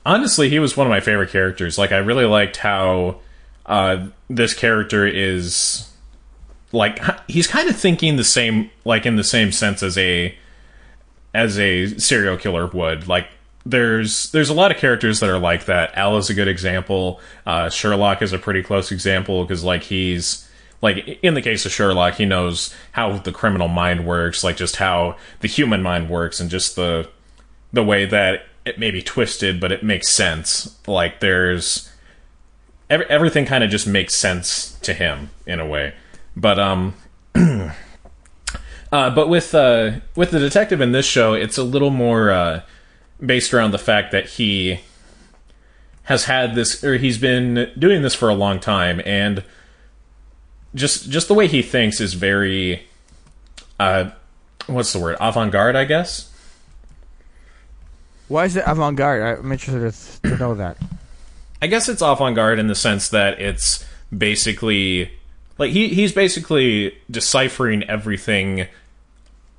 [0.05, 1.77] honestly, he was one of my favorite characters.
[1.77, 3.19] Like, I really liked how
[3.65, 5.87] uh, this character is
[6.71, 10.35] like he's kind of thinking the same, like in the same sense as a
[11.33, 13.07] as a serial killer would.
[13.07, 13.27] Like,
[13.65, 15.91] there's there's a lot of characters that are like that.
[15.95, 17.19] L is a good example.
[17.45, 20.49] Uh, Sherlock is a pretty close example because like he's
[20.81, 24.77] like in the case of Sherlock, he knows how the criminal mind works, like just
[24.77, 27.09] how the human mind works, and just the
[27.71, 30.77] the way that it may be twisted, but it makes sense.
[30.87, 31.91] Like there's
[32.89, 35.93] every, everything kind of just makes sense to him in a way.
[36.35, 36.93] But um,
[37.35, 37.71] uh,
[38.91, 42.61] but with uh, with the detective in this show, it's a little more uh,
[43.25, 44.79] based around the fact that he
[46.03, 49.43] has had this, or he's been doing this for a long time, and
[50.75, 52.83] just just the way he thinks is very
[53.79, 54.11] uh,
[54.67, 56.30] what's the word avant garde, I guess.
[58.31, 59.39] Why is it avant garde?
[59.39, 60.77] I'm interested to know that.
[61.61, 63.85] I guess it's avant garde in the sense that it's
[64.17, 65.11] basically
[65.57, 68.67] like he he's basically deciphering everything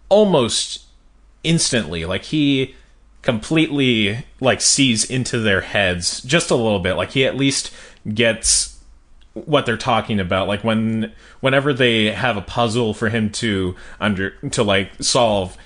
[0.09, 0.85] almost
[1.45, 2.07] instantly.
[2.07, 2.75] Like he
[3.21, 6.95] completely like sees into their heads just a little bit.
[6.95, 7.71] Like he at least
[8.15, 8.83] gets
[9.35, 10.49] what they're talking about.
[10.49, 15.59] Like when whenever they have a puzzle for him to under to like solve,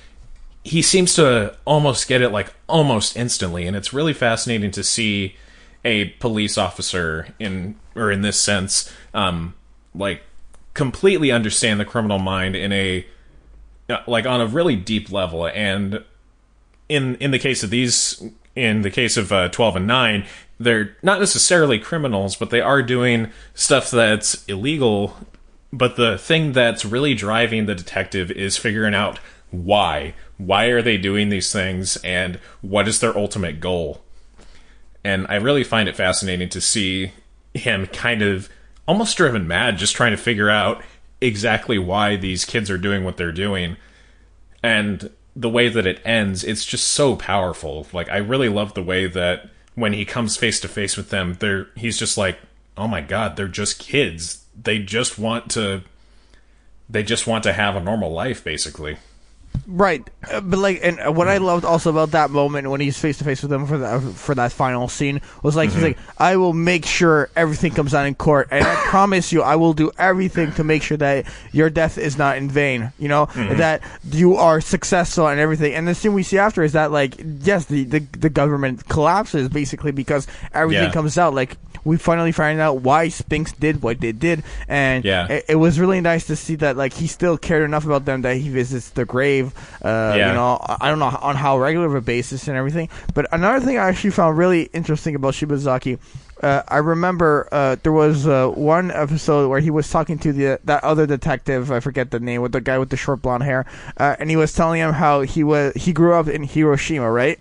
[0.66, 5.36] he seems to almost get it like almost instantly, and it's really fascinating to see
[5.84, 9.54] a police officer in or in this sense, um,
[9.94, 10.22] like
[10.74, 13.06] completely understand the criminal mind in a
[13.88, 15.46] uh, like on a really deep level.
[15.46, 16.02] And
[16.88, 18.20] in in the case of these
[18.56, 20.24] in the case of uh, 12 and 9
[20.58, 25.16] they're not necessarily criminals but they are doing stuff that's illegal.
[25.72, 30.14] But the thing that's really driving the detective is figuring out why?
[30.38, 31.96] Why are they doing these things?
[31.98, 34.02] And what is their ultimate goal?
[35.04, 37.12] And i really find it fascinating to see
[37.54, 38.48] him kind of
[38.88, 40.82] almost driven mad just trying to figure out
[41.20, 43.76] exactly why these kids are doing what they're doing.
[44.62, 47.86] And the way that it ends it's just so powerful.
[47.92, 51.34] Like i really love the way that when he comes face to face with them
[51.34, 52.38] they're he's just like
[52.76, 54.44] oh my god they're just kids.
[54.60, 55.82] They just want to
[56.88, 58.96] they just want to have a normal life basically
[59.66, 62.98] Right, uh, but like, and uh, what I loved also about that moment when he's
[62.98, 65.86] face to face with them for that for that final scene was like he's mm-hmm.
[65.86, 69.56] like, "I will make sure everything comes out in court, and I promise you, I
[69.56, 72.92] will do everything to make sure that your death is not in vain.
[72.98, 73.58] You know mm-hmm.
[73.58, 77.14] that you are successful and everything." And the scene we see after is that like,
[77.18, 80.92] yes, the the, the government collapses basically because everything Yeah.
[80.92, 81.34] comes out.
[81.34, 85.26] Like we finally find out why Sphinx did what they did, and Yeah.
[85.30, 88.22] it, it was really nice to see that like he still cared enough about them
[88.22, 89.54] that he visits the grave.
[89.82, 90.28] Uh, Yeah.
[90.28, 92.88] You know, I don't know on how regular of a basis and everything.
[93.14, 95.98] But another thing I actually found really interesting about Shibazaki.
[96.42, 100.60] Uh, I remember uh, there was uh, one episode where he was talking to the
[100.64, 101.72] that other detective.
[101.72, 103.64] I forget the name, with the guy with the short blonde hair,
[103.96, 107.38] uh, and he was telling him how he was he grew up in Hiroshima, right?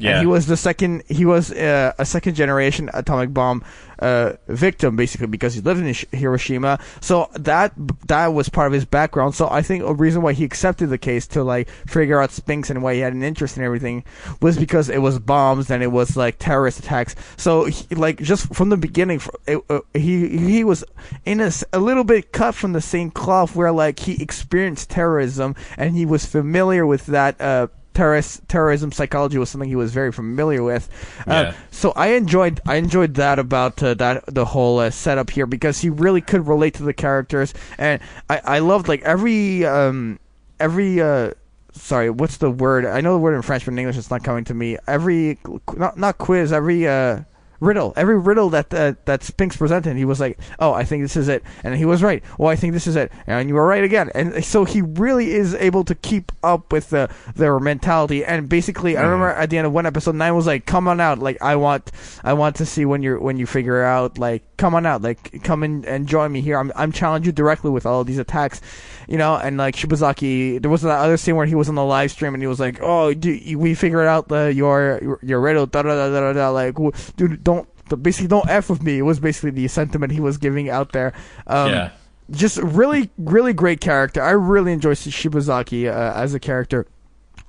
[0.00, 0.12] Yeah.
[0.12, 1.02] And he was the second.
[1.08, 3.62] He was uh, a second generation atomic bomb
[3.98, 6.78] uh, victim, basically, because he lived in Hiroshima.
[7.00, 7.72] So that
[8.06, 9.34] that was part of his background.
[9.34, 12.70] So I think a reason why he accepted the case to like figure out Sphinx
[12.70, 14.04] and why he had an interest in everything
[14.40, 17.14] was because it was bombs and it was like terrorist attacks.
[17.36, 20.84] So he, like just from the beginning, it, uh, he he was
[21.24, 25.94] in a little bit cut from the same cloth where like he experienced terrorism and
[25.94, 27.40] he was familiar with that.
[27.40, 30.88] Uh, terrorist terrorism psychology was something he was very familiar with.
[31.26, 31.54] Uh, Yeah.
[31.72, 35.80] so I enjoyed I enjoyed that about uh, that the whole uh, setup here because
[35.80, 40.20] he really could relate to the characters and I I loved like every um
[40.60, 41.32] every uh
[41.72, 44.22] sorry what's the word I know the word in French but in English it's not
[44.22, 45.38] coming to me every
[45.76, 47.22] not not quiz every uh
[47.60, 51.16] riddle every riddle that uh, that Sphinx presented he was like oh I think this
[51.16, 51.42] is it.
[51.64, 52.22] And he was right.
[52.38, 53.12] Oh I think this is it.
[53.26, 54.10] And you were right again.
[54.14, 58.24] And so he really is able to keep up with the their mentality.
[58.24, 61.00] And basically I remember at the end of one episode nine was like come on
[61.00, 61.18] out.
[61.18, 61.90] Like I want
[62.24, 65.02] I want to see when you're when you figure out like come on out.
[65.02, 66.58] Like come in and join me here.
[66.58, 68.60] I'm I'm challenging you directly with all of these attacks
[69.08, 71.84] you know and like Shibazaki there was that other scene where he was on the
[71.84, 75.66] live stream and he was like oh dude, we figured out the your your- riddle
[75.66, 76.76] da da da da da, like
[77.16, 77.68] dude don't
[78.02, 81.12] basically don't f with me it was basically the sentiment he was giving out there
[81.46, 81.90] um, yeah
[82.30, 84.22] just really, really great character.
[84.22, 86.86] I really enjoy Shibazaki uh, as a character.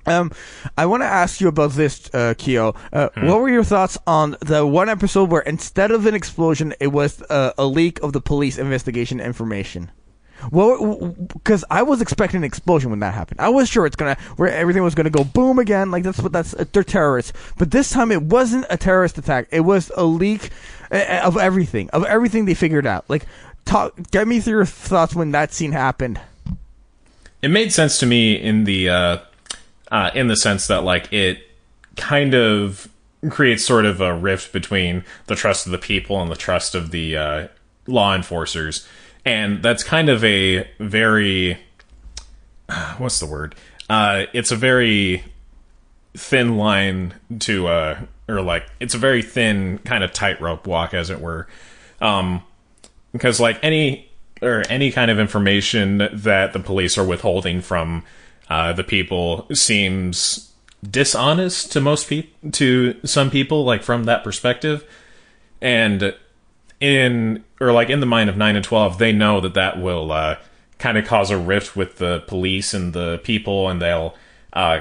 [0.06, 0.32] Um,
[0.78, 2.74] I want to ask you about this, uh, Kyo.
[2.94, 6.88] Uh, What were your thoughts on the one episode where instead of an explosion, it
[6.94, 9.92] was uh, a leak of the police investigation information?
[10.52, 13.42] Well, because I was expecting an explosion when that happened.
[13.42, 15.92] I was sure it's gonna, where everything was gonna go boom again.
[15.92, 17.34] Like that's what that's they're terrorists.
[17.58, 19.48] But this time it wasn't a terrorist attack.
[19.52, 20.50] It was a leak
[20.92, 23.06] of everything, of everything they figured out.
[23.10, 23.26] Like,
[23.66, 26.20] talk, get me through your thoughts when that scene happened.
[27.42, 29.18] it made sense to me in the uh,
[29.92, 31.40] uh, in the sense that like it
[31.96, 32.88] kind of
[33.30, 36.92] creates sort of a rift between the trust of the people and the trust of
[36.92, 37.48] the uh,
[37.86, 38.88] law enforcers,
[39.26, 41.58] and that's kind of a very
[42.98, 43.56] what's the word?
[43.90, 45.24] Uh, it's a very
[46.16, 51.10] thin line to uh, or like it's a very thin kind of tightrope walk, as
[51.10, 51.48] it were.
[52.02, 52.44] Um,
[53.12, 54.10] because like any
[54.42, 58.04] or any kind of information that the police are withholding from
[58.50, 60.52] uh, the people seems
[60.90, 64.86] dishonest to most people to some people like from that perspective
[65.62, 66.16] and
[66.80, 70.12] in or like in the mind of 9 and 12 they know that that will
[70.12, 70.38] uh,
[70.78, 74.16] kind of cause a rift with the police and the people and they'll
[74.54, 74.80] uh,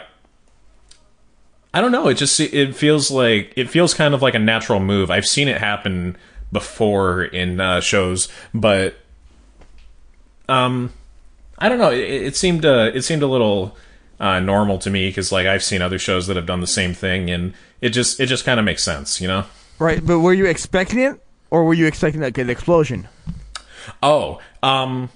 [1.73, 2.09] I don't know.
[2.09, 5.11] It just it feels like it feels kind of like a natural move.
[5.11, 6.17] I've seen it happen
[6.51, 8.97] before in uh, shows, but
[10.49, 10.93] um,
[11.59, 11.91] I don't know.
[11.91, 13.77] It, it seemed uh, it seemed a little
[14.19, 16.95] uh, normal to me because like I've seen other shows that have done the same
[16.95, 19.45] thing, and it just it just kind of makes sense, you know.
[19.79, 23.09] Right, but were you expecting it, or were you expecting like an explosion?
[24.03, 25.11] Oh, um,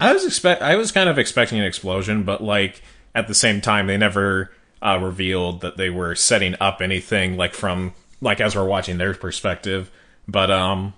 [0.00, 2.82] I was expect I was kind of expecting an explosion, but like
[3.14, 4.50] at the same time, they never
[4.82, 9.14] uh, revealed that they were setting up anything like from like as we're watching their
[9.14, 9.90] perspective.
[10.26, 10.94] But um,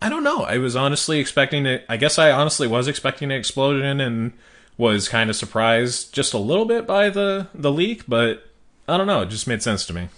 [0.00, 0.42] I don't know.
[0.42, 1.84] I was honestly expecting it.
[1.88, 4.32] I guess I honestly was expecting an explosion and
[4.76, 8.44] was kind of surprised just a little bit by the the leak, but
[8.88, 9.22] I don't know.
[9.22, 10.08] It just made sense to me.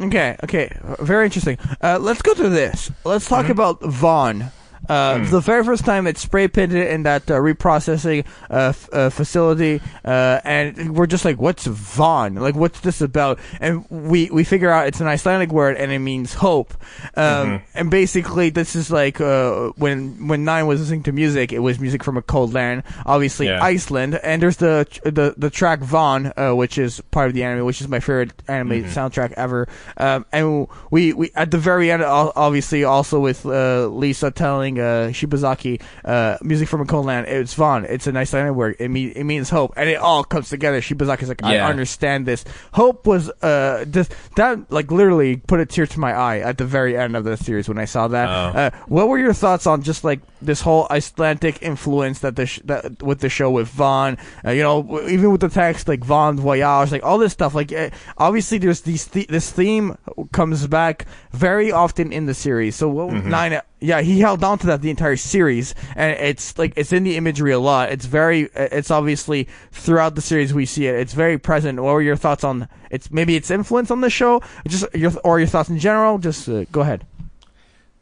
[0.00, 0.70] Okay, okay,
[1.00, 1.58] very interesting.
[1.82, 2.90] Uh, let's go through this.
[3.04, 4.50] Let's talk about VON.
[4.90, 5.30] Uh, Hmm.
[5.30, 9.80] The very first time it's spray painted in that uh, reprocessing uh, f- uh, facility,
[10.04, 12.34] uh, and we're just like, "What's VON?
[12.34, 16.00] Like, what's this about?" And we we figure out it's an Icelandic word and it
[16.00, 16.74] means hope.
[17.16, 17.56] Um, Mm-hmm.
[17.78, 21.78] And basically, this is like uh, when when Nine was listening to music, it was
[21.78, 23.62] music from a cold land, obviously Yeah.
[23.62, 24.18] Iceland.
[24.22, 27.80] And there's the the the track VON, uh, which is part of the anime, which
[27.80, 28.90] is my favorite anime Mm-hmm.
[28.98, 29.68] soundtrack ever.
[29.96, 35.10] Um, and we, we at the very end, obviously, also with uh, Lisa telling uh,
[35.10, 37.26] Shibazaki, uh, music from a cold land.
[37.28, 37.84] It's VON.
[37.84, 38.76] It's an Icelandic word.
[38.78, 40.80] It mean it means hope, and it all comes together.
[40.80, 41.68] Shibazaki's like, I Yeah.
[41.68, 42.44] understand this.
[42.72, 46.64] Hope was uh just that like literally put a tear to my eye at the
[46.64, 48.28] very end of the series when I saw that.
[48.28, 48.58] Oh.
[48.58, 52.60] Uh, what were your thoughts on just like this whole Icelandic influence that the sh-
[52.64, 54.18] that with the show with VON?
[54.44, 57.54] Uh, you know, w- even with the text like Vaughn Voyage, like all this stuff.
[57.54, 59.96] Like uh, obviously, there's these th- this theme
[60.32, 62.76] comes back very often in the series.
[62.76, 63.60] So what nine?
[63.82, 67.16] Yeah, he held on to that the entire series, and it's like it's in the
[67.16, 67.90] imagery a lot.
[67.90, 70.96] It's very, it's obviously throughout the series we see it.
[70.96, 71.80] It's very present.
[71.80, 74.42] What were your thoughts on its maybe its influence on the show?
[74.68, 76.18] Just your or your thoughts in general?
[76.18, 77.06] Just uh, go ahead.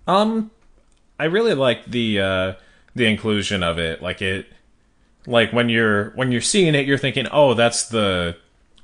[0.09, 0.51] Um,
[1.19, 2.53] I really like the uh,
[2.95, 4.03] the inclusion of it.
[4.03, 4.47] Like it,
[5.27, 8.37] like when you're when you're seeing it, you're thinking, oh, that's the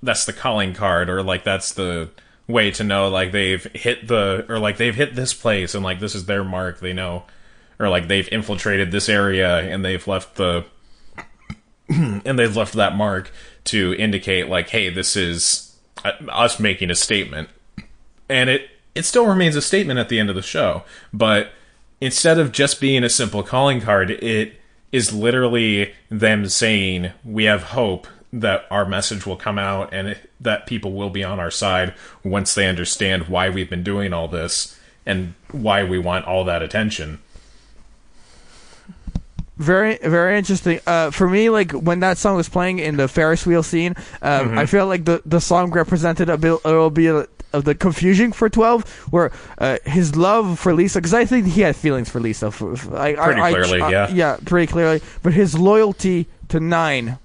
[0.02, 2.10] that's the calling card, or like that's the
[2.46, 6.00] way to know like they've hit the or like they've hit this place and like
[6.00, 6.80] this is their mark.
[6.80, 7.24] They know,
[7.78, 10.64] or like they've infiltrated this area and they've left the
[11.88, 13.30] and they've left that mark
[13.64, 17.48] to indicate like, hey, this is uh, us making a statement
[18.28, 20.82] and it it still remains a statement at the end of the show
[21.12, 21.50] but
[22.00, 24.60] instead of just being a simple calling card it
[24.92, 30.30] is literally them saying we have hope that our message will come out and it,
[30.40, 34.28] that people will be on our side once they understand why we've been doing all
[34.28, 37.18] this and why we want all that attention
[39.56, 40.80] Very, very interesting.
[40.84, 44.58] Uh, for me, like when that song was playing in the Ferris wheel scene, um,
[44.58, 48.32] I feel like the the song represented a bit, a little bit of the confusion
[48.32, 52.20] for Twelve, where uh, his love for Lisa, because I think he had feelings for
[52.20, 52.50] Lisa.
[52.50, 54.08] For, for- I, Pretty I, clearly, I- yeah.
[54.10, 55.00] yeah, pretty clearly.
[55.22, 57.18] But his loyalty to Nine.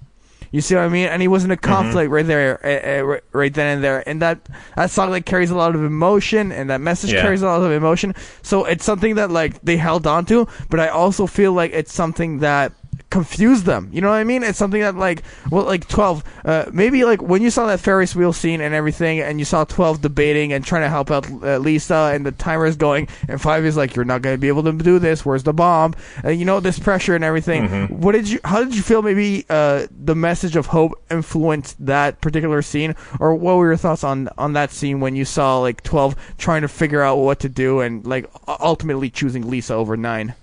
[0.52, 1.06] You see what I mean?
[1.08, 1.72] And he was in a Mm-hmm.
[1.74, 4.02] conflict right there, uh, uh, right- right then and there.
[4.10, 4.40] And that
[4.76, 7.22] that song like carries a lot of emotion, and that message Yeah.
[7.22, 8.16] carries a lot of emotion.
[8.42, 11.94] So it's something that like they held on to, but I also feel like it's
[11.94, 12.72] something that
[13.10, 13.90] confused them.
[13.92, 14.44] You know what I mean?
[14.44, 18.16] It's something that like well like 12 uh maybe like when you saw that Ferris
[18.16, 21.58] wheel scene and everything and you saw 12 debating and trying to help out uh,
[21.58, 24.48] Lisa and the timer is going and 5 is like you're not going to be
[24.48, 25.26] able to do this.
[25.26, 25.96] Where's the bomb?
[26.24, 27.88] Uh, you know this pressure and everything.
[27.88, 32.22] What did you how did you feel maybe uh the message of hope influenced that
[32.22, 35.82] particular scene or what were your thoughts on on that scene when you saw like
[35.84, 40.36] 12 trying to figure out what to do and like ultimately choosing Lisa over 9?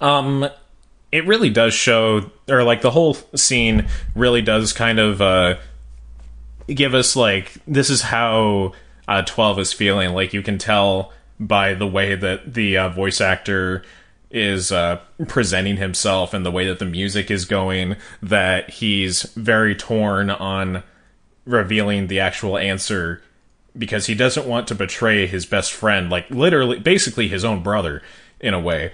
[0.00, 0.48] Um,
[1.14, 3.86] it really does show, or like the whole scene
[4.16, 5.54] really does kind of uh,
[6.66, 8.72] give us like this is how
[9.06, 10.12] uh, Twelve is feeling.
[10.12, 13.84] Like you can tell by the way that the uh, voice actor
[14.32, 14.98] is uh,
[15.28, 20.82] presenting himself and the way that the music is going that he's very torn on
[21.46, 23.22] revealing the actual answer
[23.78, 28.02] because he doesn't want to betray his best friend, like literally, basically his own brother
[28.40, 28.90] in a way.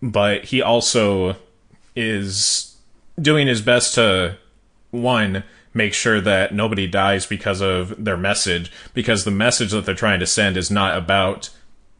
[0.00, 1.36] But he also
[2.00, 2.76] is
[3.20, 4.36] doing his best to,
[4.90, 5.44] one,
[5.74, 10.20] make sure that nobody dies because of their message, because the message that they're trying
[10.20, 11.50] to send is not about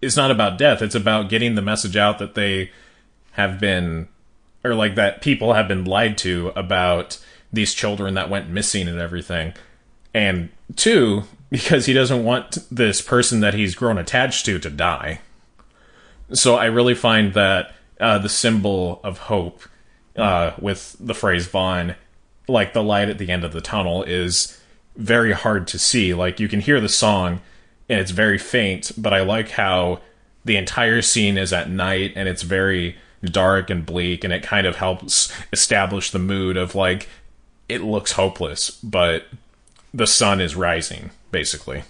[0.01, 0.80] is not about death.
[0.80, 2.70] It's about getting the message out that they
[3.32, 4.09] have been
[4.64, 7.18] or like that people have been lied to about
[7.53, 9.53] these children that went missing and everything.
[10.14, 15.20] And two, because he doesn't want this person that he's grown attached to to die.
[16.32, 19.62] So I really find that uh, the symbol of hope
[20.20, 21.94] uh, with the phrase VON,
[22.48, 24.60] like the light at the end of the tunnel, is
[24.96, 26.14] very hard to see.
[26.14, 27.40] Like you can hear the song
[27.88, 30.00] and it's very faint, but I like how
[30.44, 34.66] the entire scene is at night and it's very dark and bleak and it kind
[34.66, 37.08] of helps establish the mood of like
[37.68, 39.26] it looks hopeless, but
[39.94, 41.84] the sun is rising, basically.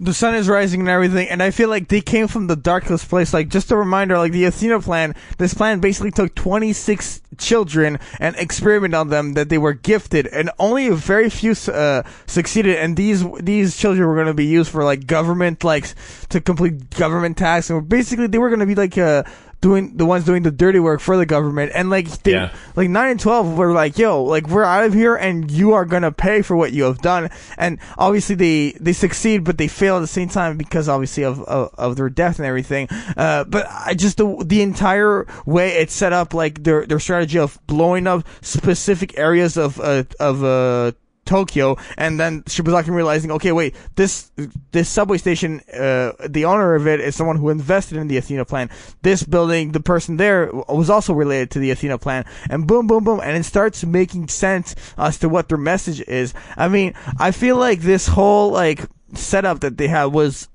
[0.00, 3.08] The sun is rising and everything, and I feel like they came from the darkest
[3.08, 3.32] place.
[3.32, 8.36] Like, just a reminder, like the Athena plan, this plan basically took 26 children and
[8.36, 12.76] experimented on them that they were gifted, and only a very few uh, succeeded.
[12.76, 15.86] And these these children were going to be used for like government, like
[16.30, 19.22] to complete government tasks, and basically they were going to be like uh,
[19.64, 22.52] doing the ones doing the dirty work for the government and like they, Yeah.
[22.76, 25.86] like 9 and 12 were like yo like we're out of here and you are
[25.86, 29.96] gonna pay for what you have done and obviously they they succeed but they fail
[29.96, 33.64] at the same time because obviously of of, of their death and everything uh but
[33.70, 38.06] i just the the entire way it's set up like their their strategy of blowing
[38.06, 40.92] up specific areas of uh of uh
[41.24, 44.30] Tokyo, and then Shibazaki realizing, okay, wait, this
[44.72, 48.44] this subway station, uh, the owner of it is someone who invested in the Athena
[48.44, 48.70] plan.
[49.02, 53.04] This building, the person there was also related to the Athena plan, and boom, boom,
[53.04, 56.34] boom, and it starts making sense as to what their message is.
[56.56, 60.48] I mean, I feel like this whole like setup that they had was.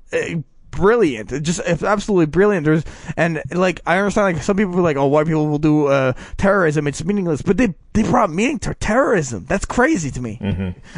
[0.72, 1.44] Brilliant.
[1.44, 2.66] Just it's absolutely brilliant.
[2.66, 2.84] There's
[3.18, 6.14] and like i understand like some people are like oh white people will do uh
[6.38, 6.88] terrorism.
[6.88, 7.42] It's meaningless.
[7.42, 9.46] But they they brought meaning to terrorism.
[9.46, 10.40] That's crazy to me.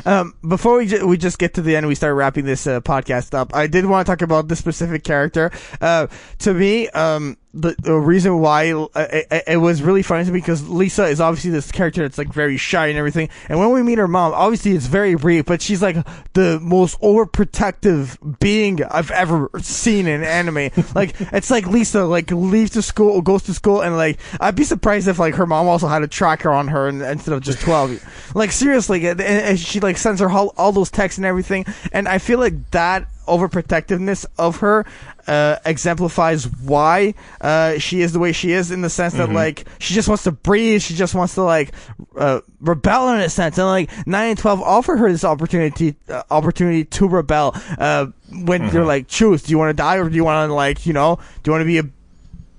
[0.06, 2.82] Um before we ju- we just get to the end we start wrapping this uh,
[2.82, 5.52] podcast up i did want to talk about this specific character.
[5.80, 6.08] Uh
[6.40, 10.32] to me um the, the reason why uh, it, it, it was really funny to
[10.32, 13.30] me because Lisa is obviously this character that's like very shy and everything.
[13.50, 15.98] And when we meet her mom, obviously it's very brief, but she's like
[16.34, 20.72] the most overprotective being I've ever seen in anime.
[20.96, 24.64] like it's like Lisa like leaves to school, goes to school, and like I'd be
[24.64, 27.60] surprised if like her mom also had a tracker on her and, instead of just
[27.60, 27.92] twelve.
[28.36, 31.66] like seriously, and, and she like sends her all, all those texts and everything.
[31.92, 34.86] And I feel like that overprotectiveness of her
[35.28, 39.66] uh, exemplifies why uh, she is the way she is in the sense that like
[39.80, 41.72] she just wants to breathe she just wants to like
[42.18, 43.58] uh, rebel in a sense.
[43.58, 48.08] And like 9 and 12 offer her this opportunity uh, opportunity to rebel uh,
[48.44, 50.86] when they're like choose do you want to die or do you want to like
[50.86, 51.84] you know do you want to be a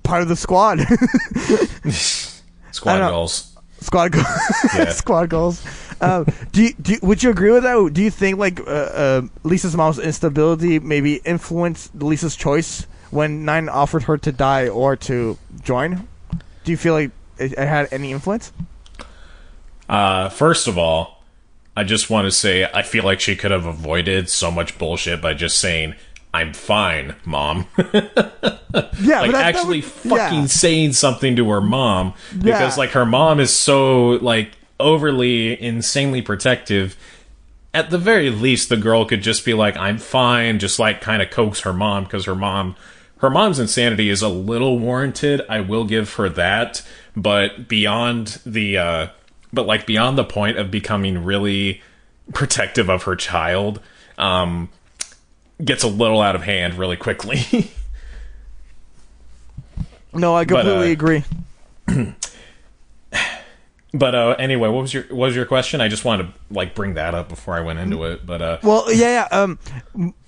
[0.03, 0.79] part of the squad?
[2.71, 3.55] Squad I don't- goals.
[3.81, 4.25] squad goals
[4.75, 4.89] Yeah.
[4.91, 5.63] squad goals
[6.03, 8.63] um, do, you, do you- would you agree with that do you think like uh,
[8.63, 14.95] uh, lisa's mom's instability maybe influenced lisa's choice when nine offered her to die or
[14.95, 16.07] to join
[16.63, 18.51] do you feel like it, it had any influence
[19.89, 21.23] Uh, first of all,
[21.75, 25.21] I just want to say I feel like she could have avoided so much bullshit
[25.21, 25.95] by just saying,
[26.33, 27.67] I'm fine, mom.
[27.77, 30.45] yeah like but that- that actually would- fucking yeah.
[30.47, 32.75] saying something to her mom because Yeah.
[32.77, 34.51] like her mom is so like
[34.83, 36.97] overly insanely protective
[37.73, 41.21] at the very least the girl could just be like i'm fine just like kind
[41.21, 42.75] of coax her mom because her mom
[43.17, 48.77] her mom's insanity is a little warranted i will give her that but beyond the
[48.77, 49.07] uh
[49.51, 51.81] but like beyond the point of becoming really
[52.33, 53.79] protective of her child
[54.17, 54.69] um
[55.63, 57.71] gets a little out of hand really quickly.
[60.15, 61.23] No i completely uh, agree
[63.93, 65.79] But uh, anyway, what was your what was your question?
[65.79, 68.25] I just wanted to like bring that up before I went into it.
[68.25, 69.39] But uh, Well, yeah, yeah.
[69.41, 69.59] Um,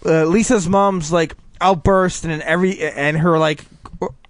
[0.06, 3.66] uh, Lisa's mom's like outburst and every and her like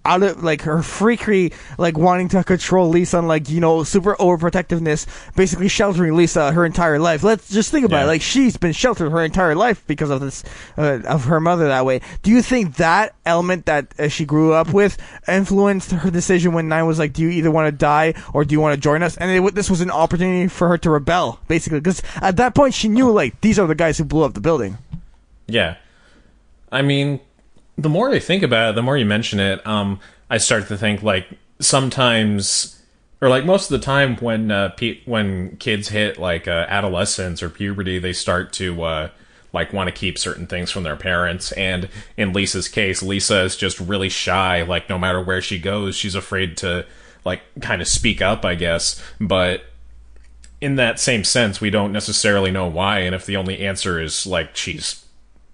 [0.04, 4.14] out of like her freakery, like wanting to control Lisa and like you know super
[4.16, 5.04] overprotectiveness,
[5.34, 7.24] basically sheltering Lisa her entire life.
[7.24, 8.04] Let's just think about Yeah.
[8.04, 8.06] it.
[8.06, 10.44] Like she's been sheltered her entire life because of this
[10.78, 12.02] uh, of her mother that way.
[12.22, 14.96] Do you think that element that uh, she grew up with
[15.26, 18.52] influenced her decision when Nine was like, "Do you either want to die or do
[18.52, 21.40] you want to join us?" And it, this was an opportunity for her to rebel,
[21.48, 24.34] basically, because at that point she knew like these are the guys who blew up
[24.34, 24.78] the building.
[25.48, 25.78] yeah,
[26.70, 27.18] I mean,
[27.78, 30.00] the more I think about it, the more you mention it, um,
[30.30, 31.26] I start to think like
[31.60, 32.80] sometimes,
[33.20, 37.42] or like most of the time when uh, pe- when kids hit like uh, adolescence
[37.42, 39.10] or puberty, they start to uh,
[39.52, 41.52] like want to keep certain things from their parents.
[41.52, 44.62] And in Lisa's case, Lisa is just really shy.
[44.62, 46.86] Like no matter where she goes, she's afraid to
[47.24, 49.02] like kind of speak up, I guess.
[49.20, 49.64] But
[50.60, 53.00] in that same sense, we don't necessarily know why.
[53.00, 55.04] And if the only answer is like she's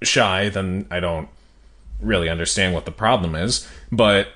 [0.02, 1.28] shy, then I don't
[2.02, 3.68] really understand what the problem is.
[3.90, 4.28] But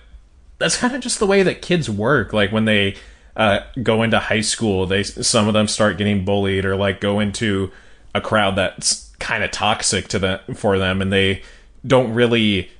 [0.58, 2.32] that's kind of just the way that kids work.
[2.32, 2.96] Like when they
[3.36, 7.20] uh, go into high school, they some of them start getting bullied or like go
[7.20, 7.70] into
[8.14, 11.42] a crowd that's kind of toxic to them for them, and they
[11.86, 12.70] don't really.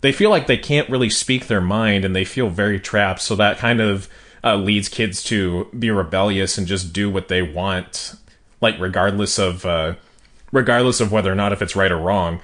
[0.00, 3.20] They feel like they can't really speak their mind, and they feel very trapped.
[3.20, 4.08] So that kind of
[4.44, 8.14] uh, leads kids to be rebellious and just do what they want,
[8.60, 9.94] like regardless of uh,
[10.52, 12.40] regardless of whether or not if it's right or wrong.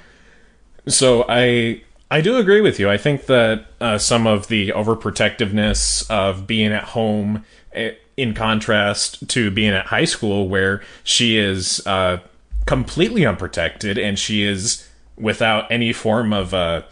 [0.87, 2.91] So I I do agree with you.
[2.91, 9.29] I think that uh, some of the overprotectiveness of being at home, eh, in contrast
[9.31, 12.19] to being at high school, where she is uh,
[12.67, 16.83] completely unprotected and she is without any form of uh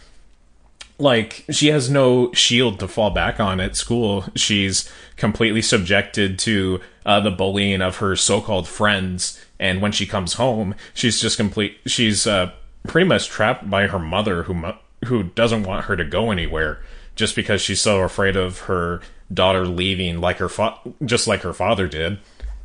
[0.99, 4.24] like she has no shield to fall back on at school.
[4.36, 10.34] She's completely subjected to uh, the bullying of her so-called friends, and when she comes
[10.34, 11.78] home, she's just complete.
[11.86, 12.53] She's uh,
[12.87, 14.72] pretty much trapped by her mother, who
[15.07, 16.80] who doesn't want her to go anywhere,
[17.16, 19.01] just because she's so afraid of her
[19.33, 22.18] daughter leaving, like her fa- just like her father did.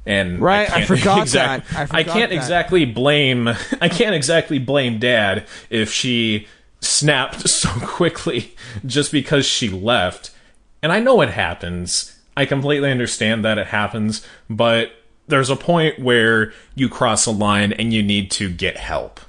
[0.05, 1.93] And Right, I can't forgot exact- that.
[1.93, 2.36] I I can't that.
[2.36, 3.47] exactly blame.
[3.82, 6.47] I can't exactly blame Dad if she
[6.80, 8.55] snapped so quickly
[8.86, 10.32] just because she left.
[10.84, 12.18] And I know it happens.
[12.38, 14.91] I completely understand that it happens, but
[15.28, 19.20] there's a point where you cross a line and you need to get help.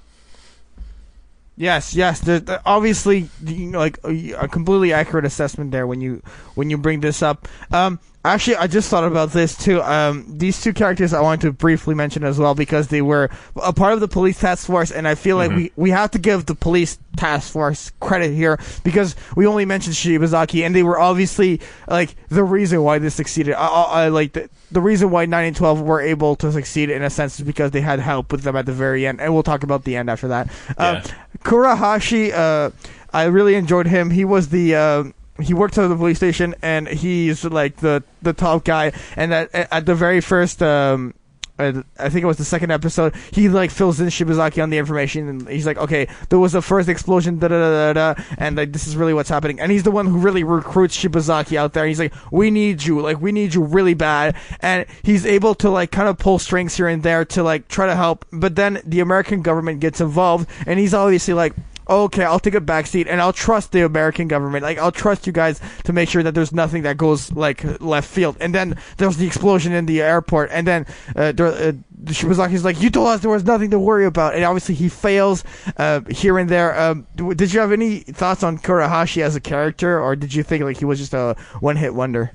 [1.58, 2.22] Yes, yes.
[2.64, 6.22] Obviously, like a, a completely accurate assessment there when you
[6.54, 7.48] when you bring this up.
[7.72, 9.82] Um, actually, I just thought about this too.
[9.82, 13.30] Um, these two characters I wanted to briefly mention as well because they were
[13.62, 16.18] a part of the police task force, and I feel like we we have to
[16.18, 20.98] give the police task force credit here because we only mentioned Shibazaki, and they were
[20.98, 23.54] obviously like the reason why this succeeded.
[23.54, 26.90] I, I, I like the, the reason why nine and twelve were able to succeed
[26.90, 29.32] in a sense is because they had help with them at the very end, and
[29.32, 30.50] we'll talk about the end after that.
[30.76, 31.00] Uh,
[31.44, 32.70] Kurahashi, uh,
[33.12, 34.10] I really enjoyed him.
[34.10, 35.04] He was the uh,
[35.40, 38.92] he works at the police station, and he's like the the top guy.
[39.16, 41.14] And at, at the very first, um,
[41.58, 45.28] I think it was the second episode, he like fills in Shibazaki on the information,
[45.28, 48.56] and he's like, okay, there was a first explosion, da da da da, da and
[48.56, 49.58] like this is really what's happening.
[49.58, 51.84] And he's the one who really recruits Shibazaki out there.
[51.86, 55.68] He's like, we need you, like we need you really bad, and he's able to
[55.68, 58.24] like kind of pull strings here and there to like try to help.
[58.32, 61.54] But then the American government gets involved, and he's obviously like
[61.88, 64.62] okay, I'll take a backseat and I'll trust the American government.
[64.62, 68.08] Like, I'll trust you guys to make sure that there's nothing that goes like left
[68.08, 68.36] field.
[68.40, 70.86] And then there's the explosion in the airport, and then
[71.16, 71.72] uh, there, uh,
[72.04, 75.44] Shibazaki's like, "You told us there was nothing to worry about," and obviously he fails
[75.76, 76.78] uh, here and there.
[76.78, 80.64] Um, did you have any thoughts on Kurahashi as a character, or did you think
[80.64, 82.32] like he was just a one-hit wonder?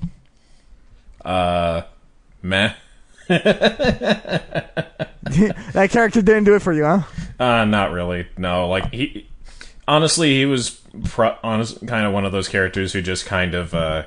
[1.24, 1.82] Uh,
[2.42, 2.74] meh.
[3.28, 4.68] that
[5.90, 7.02] character didn't do it for you, huh?
[7.38, 8.28] Uh, not really.
[8.36, 9.26] No, like he,
[9.88, 13.74] honestly, he was pro- honest, kind of one of those characters who just kind of
[13.74, 14.04] uh,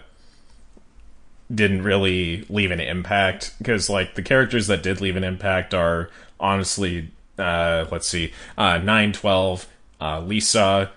[1.54, 3.54] didn't really leave an impact.
[3.58, 6.10] Because like the characters that did leave an impact are
[6.40, 7.10] honestly,
[7.40, 9.68] uh, let's see, uh, nine, twelve,
[10.02, 10.92] uh, Lisa,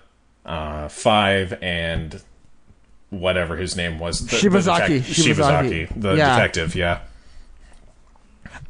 [0.45, 2.21] uh, five, and
[3.09, 4.87] whatever his name was, the, Shibazaki.
[4.87, 5.87] the detec- Shibazaki.
[5.87, 6.35] Shibazaki, the Yeah.
[6.35, 6.75] detective.
[6.75, 6.99] Yeah.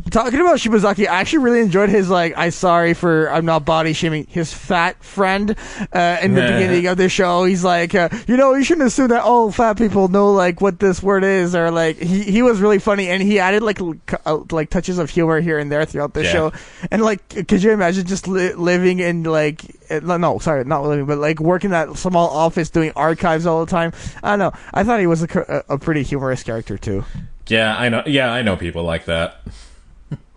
[0.09, 2.37] Talking about Shibazaki, I actually really enjoyed his like.
[2.37, 5.55] I sorry for I'm not body shaming his fat friend
[5.93, 7.45] uh, in the beginning of the show.
[7.45, 10.79] He's like, uh, you know, you shouldn't assume that all fat people know like what
[10.79, 13.95] this word is, or like he he was really funny and he added like l-
[14.25, 16.31] uh, like touches of humor here and there throughout the Yeah.
[16.31, 16.51] show.
[16.89, 21.05] And like, could you imagine just li- living in like uh, no, sorry, not living,
[21.05, 23.93] but like working that small office doing archives all the time?
[24.23, 24.51] I don't know.
[24.73, 27.05] I thought he was a, a pretty humorous character too.
[27.47, 28.03] Yeah, I know.
[28.05, 29.41] Yeah, I know people like that.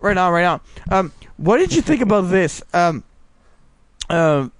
[0.05, 0.61] Right on, right on.
[0.89, 2.61] Um, what did you think about this?
[2.73, 3.03] Um,
[4.09, 4.51] um,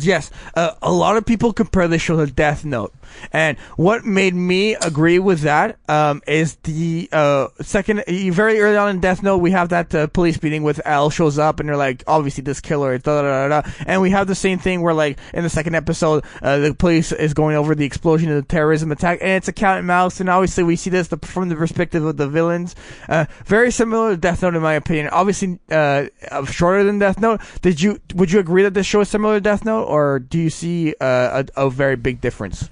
[0.00, 2.92] yes, uh, a lot of people compare this show to Death Note,
[3.32, 8.90] and what made me agree with that um, is the uh, second, very early on
[8.90, 11.76] in Death Note, we have that uh, police meeting with L shows up, and they're
[11.76, 14.94] like, obviously this killer, da da da da, and we have the same thing where
[14.94, 18.42] like in the second episode, uh, the police is going over the explosion of the
[18.42, 21.48] terrorism attack, and it's a cat and mouse, and obviously we see this the, from
[21.48, 22.74] the perspective of the villains.
[23.08, 25.08] Uh, very similar to Death Note in my opinion.
[25.08, 26.06] Obviously, uh,
[26.46, 27.40] shorter than Death Note.
[27.62, 30.38] Did you would you agree that this show is similar to Death Note, or do
[30.38, 32.68] you see uh, a, a very big difference?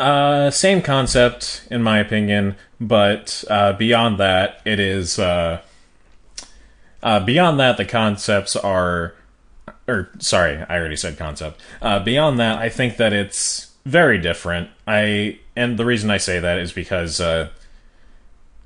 [0.00, 5.18] Uh, same concept in my opinion, but uh, beyond that, it is.
[5.18, 5.60] Uh,
[7.02, 9.14] uh, beyond that, the concepts are,
[9.86, 11.60] or sorry, I already said concept.
[11.82, 14.70] Uh, beyond that, I think that it's very different.
[14.86, 17.50] I and the reason I say that is because uh,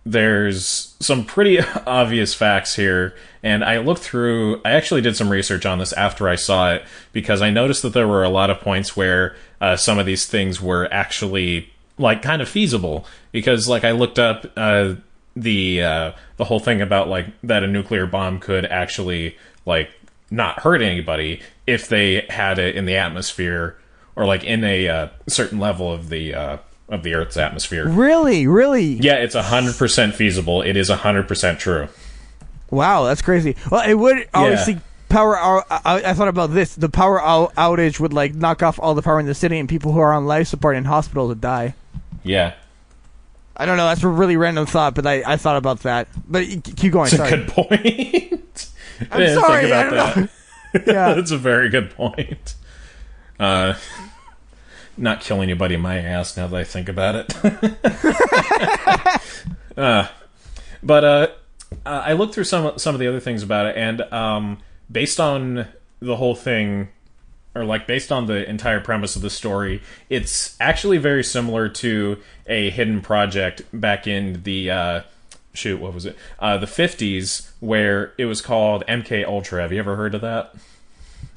[0.07, 5.65] there's some pretty obvious facts here and i looked through i actually did some research
[5.65, 8.61] on this after i saw it because i noticed that there were a lot of
[8.61, 13.85] points where uh, some of these things were actually like kind of feasible because like
[13.85, 14.95] i looked up uh,
[15.37, 19.37] the uh, the whole thing about like that a nuclear bomb could actually
[19.67, 19.91] like
[20.31, 23.77] not hurt anybody if they had it in the atmosphere
[24.17, 26.57] or like in a uh, certain level of the uh,
[26.89, 28.85] of the earth's atmosphere Really, really?
[28.85, 30.63] yeah, it's hundred percent feasible.
[30.63, 31.89] It is hundred percent true.
[32.71, 33.57] Wow, that's crazy.
[33.71, 34.79] Well, it would obviously
[35.09, 35.37] power.
[35.39, 36.75] Out, I, I thought about this.
[36.75, 39.69] The power out, outage would like knock off all the power in the city, and
[39.69, 41.75] people who are on life support in hospitals would die.
[42.25, 42.55] Yeah,
[43.57, 43.87] I don't know.
[43.87, 46.09] That's a really random thought, but I, I thought about that.
[46.29, 47.07] But keep going.
[47.13, 47.71] it's a good point.
[49.01, 49.63] I I'm didn't sorry.
[49.63, 50.29] think I don't know.
[50.93, 51.15] Yeah.
[51.15, 52.57] That's a very good point.
[53.39, 53.75] Uh,
[54.97, 57.35] not kill anybody in my ass now that I think about it.
[59.77, 60.09] uh,
[60.83, 61.29] but uh,
[61.87, 64.59] I looked through some some of the other things about it, and um,
[64.91, 65.67] based on
[66.01, 66.89] the whole thing,
[67.55, 72.19] or like based on the entire premise of the story, it's actually very similar to
[72.47, 75.01] a hidden project back in the uh,
[75.53, 75.81] shoot.
[75.81, 76.17] What was it?
[76.39, 79.63] Uh, the fifties, where it was called MK Ultra.
[79.63, 80.55] Have you ever heard of that?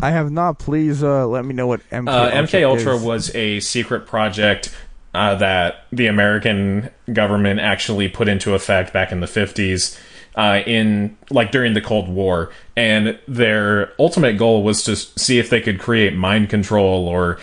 [0.01, 0.59] I have not.
[0.59, 3.03] Please uh, let me know what MK Uh, Ultra MK Ultra is.
[3.03, 4.75] was a secret project
[5.13, 9.99] uh, that the American government actually put into effect back in the 50s
[10.35, 15.49] uh, in like during the Cold War and their ultimate goal was to see if
[15.49, 17.39] they could create mind control or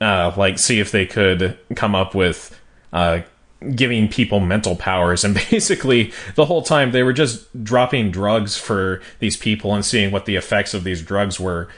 [0.00, 2.58] uh, like see if they could come up with
[2.92, 3.20] uh,
[3.76, 9.00] giving people mental powers and basically the whole time they were just dropping drugs for
[9.20, 11.68] these people and seeing what the effects of these drugs were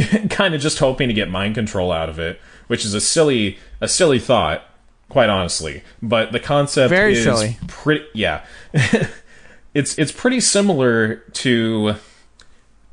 [0.30, 3.58] kind of just hoping to get mind control out of it which is a silly
[3.80, 4.64] a silly thought
[5.08, 7.56] quite honestly but the concept Very is silly.
[7.66, 8.44] pretty yeah
[9.74, 11.94] it's it's pretty similar to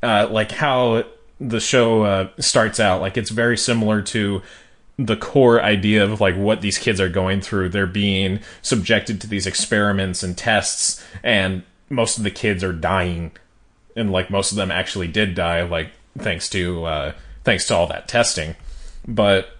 [0.02, 1.04] uh, like how
[1.40, 3.00] the show uh, starts out.
[3.00, 4.42] Like it's very similar to
[4.96, 7.68] the core idea of like what these kids are going through.
[7.68, 13.32] They're being subjected to these experiments and tests, and most of the kids are dying,
[13.96, 17.12] and like most of them actually did die, like thanks to uh,
[17.44, 18.56] thanks to all that testing.
[19.06, 19.50] But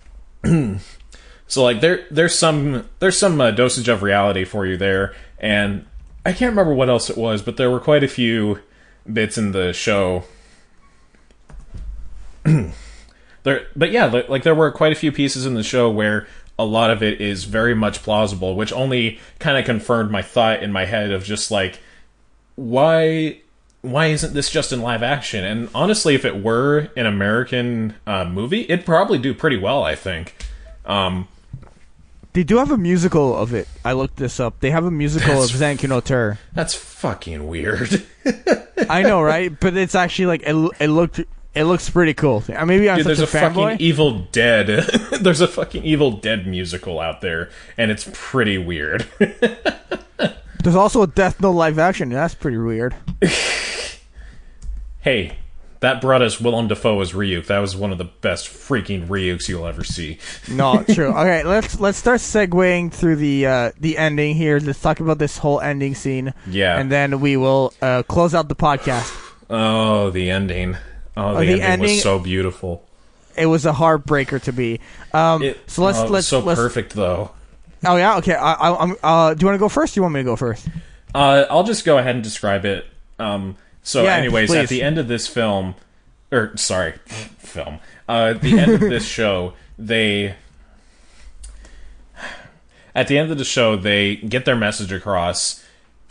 [0.44, 5.86] so like there there's some there's some uh, dosage of reality for you there, and
[6.24, 8.60] I can't remember what else it was, but there were quite a few
[9.10, 10.24] bits in the show.
[12.44, 16.26] there, but yeah, li- like there were quite a few pieces in the show where
[16.58, 20.62] a lot of it is very much plausible, which only kind of confirmed my thought
[20.62, 21.78] in my head of just like
[22.56, 23.40] why
[23.90, 25.44] why isn't this just in live action?
[25.44, 29.82] And honestly, if it were an American uh, movie, it'd probably do pretty well.
[29.84, 30.34] I think.
[30.84, 31.28] Um,
[32.32, 33.66] They do have a musical of it.
[33.84, 34.60] I looked this up.
[34.60, 36.38] They have a musical of Zankyou no Terror.
[36.52, 38.06] that's fucking weird.
[38.88, 39.52] I know, right?
[39.58, 41.20] But it's actually like it, it looked.
[41.54, 42.44] It looks pretty cool.
[42.54, 43.78] Uh, Maybe I'm Dude, there's a a, fucking.
[43.80, 44.66] Evil Dead.
[45.20, 49.06] there's a fucking Evil Dead musical out there, and it's pretty weird.
[50.62, 52.08] There's also a Death Note live action.
[52.10, 52.94] That's pretty weird.
[55.00, 55.36] hey,
[55.80, 57.46] that brought us Willem Dafoe as Ryuk.
[57.46, 60.18] That was one of the best freaking Ryuks you'll ever see.
[60.50, 61.12] No, true.
[61.16, 64.58] Okay, let's let's start segueing through the uh, the ending here.
[64.58, 66.34] Let's talk about this whole ending scene.
[66.48, 66.78] Yeah.
[66.78, 69.24] and then we will uh, close out the podcast.
[69.50, 70.76] Oh, the ending.
[71.16, 72.86] Oh, the, the ending, ending- was so beautiful.
[73.34, 74.80] It was a heartbreaker to be.
[75.14, 76.60] Um, It, so let's oh, let's so let's.
[76.60, 77.30] perfect though.
[77.84, 78.34] Oh yeah, okay.
[78.34, 78.96] I, I, I'm.
[79.02, 79.94] Uh, do you want to go first?
[79.94, 80.66] Do you want me to go first?
[81.14, 82.86] Uh, I'll just go ahead and describe it.
[83.18, 84.56] Um, so, Yeah, anyways, please.
[84.58, 85.74] at the end of this film,
[86.30, 86.92] or sorry,
[87.38, 87.78] film.
[88.08, 90.34] Uh, at the end of this show, they.
[92.94, 95.64] At the end of the show, they get their message across,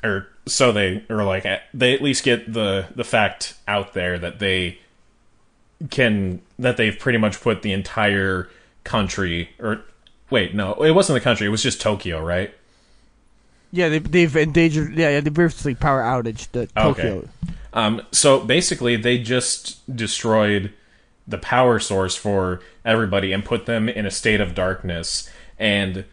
[0.03, 4.39] or so they, or like they at least get the the fact out there that
[4.39, 4.80] they
[5.89, 8.49] can that they've pretty much put the entire
[8.86, 9.82] country, or
[10.30, 12.53] wait, no, it wasn't the country; it was just Tokyo, right?
[13.71, 14.95] Yeah, they, they've endangered.
[14.95, 17.01] Yeah, yeah, they briefly power outage the Okay.
[17.01, 17.30] Tokyo.
[17.73, 20.73] Um, so basically, they just destroyed
[21.28, 25.30] the power source for everybody and put them in a state of darkness.
[25.59, 26.05] And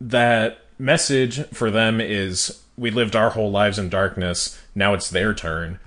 [0.00, 4.60] that message for them is we lived our whole lives in darkness.
[4.74, 5.80] Now it's their turn.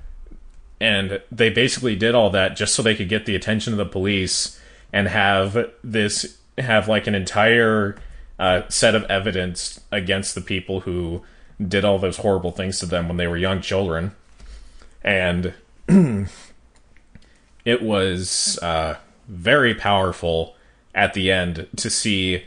[0.79, 3.85] And they basically did all that just so they could get the attention of the
[3.85, 4.59] police
[4.91, 7.95] and have this have like an entire
[8.39, 11.21] uh, set of evidence against the people who
[11.65, 14.11] did all those horrible things to them when they were young children
[15.03, 15.53] and
[17.65, 18.95] it was uh,
[19.27, 20.55] very powerful
[20.93, 22.43] at the end to see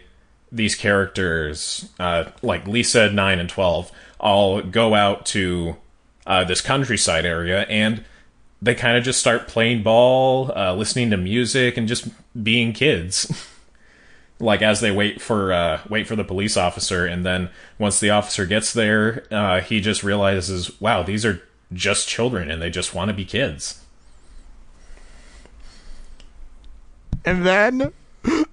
[0.53, 3.91] these characters, uh, like Lisa, nine and twelve,
[4.21, 5.77] all go out to
[6.27, 8.05] uh, this countryside area, and
[8.63, 12.09] they kind of just start playing ball, uh, listening to music, and just
[12.43, 13.51] being kids.
[14.39, 18.11] like as they wait for uh, wait for the police officer, and then once the
[18.11, 22.95] officer gets there, uh, he just realizes, wow, these are just children, and they just
[22.95, 23.81] want to be kids.
[27.25, 27.93] And then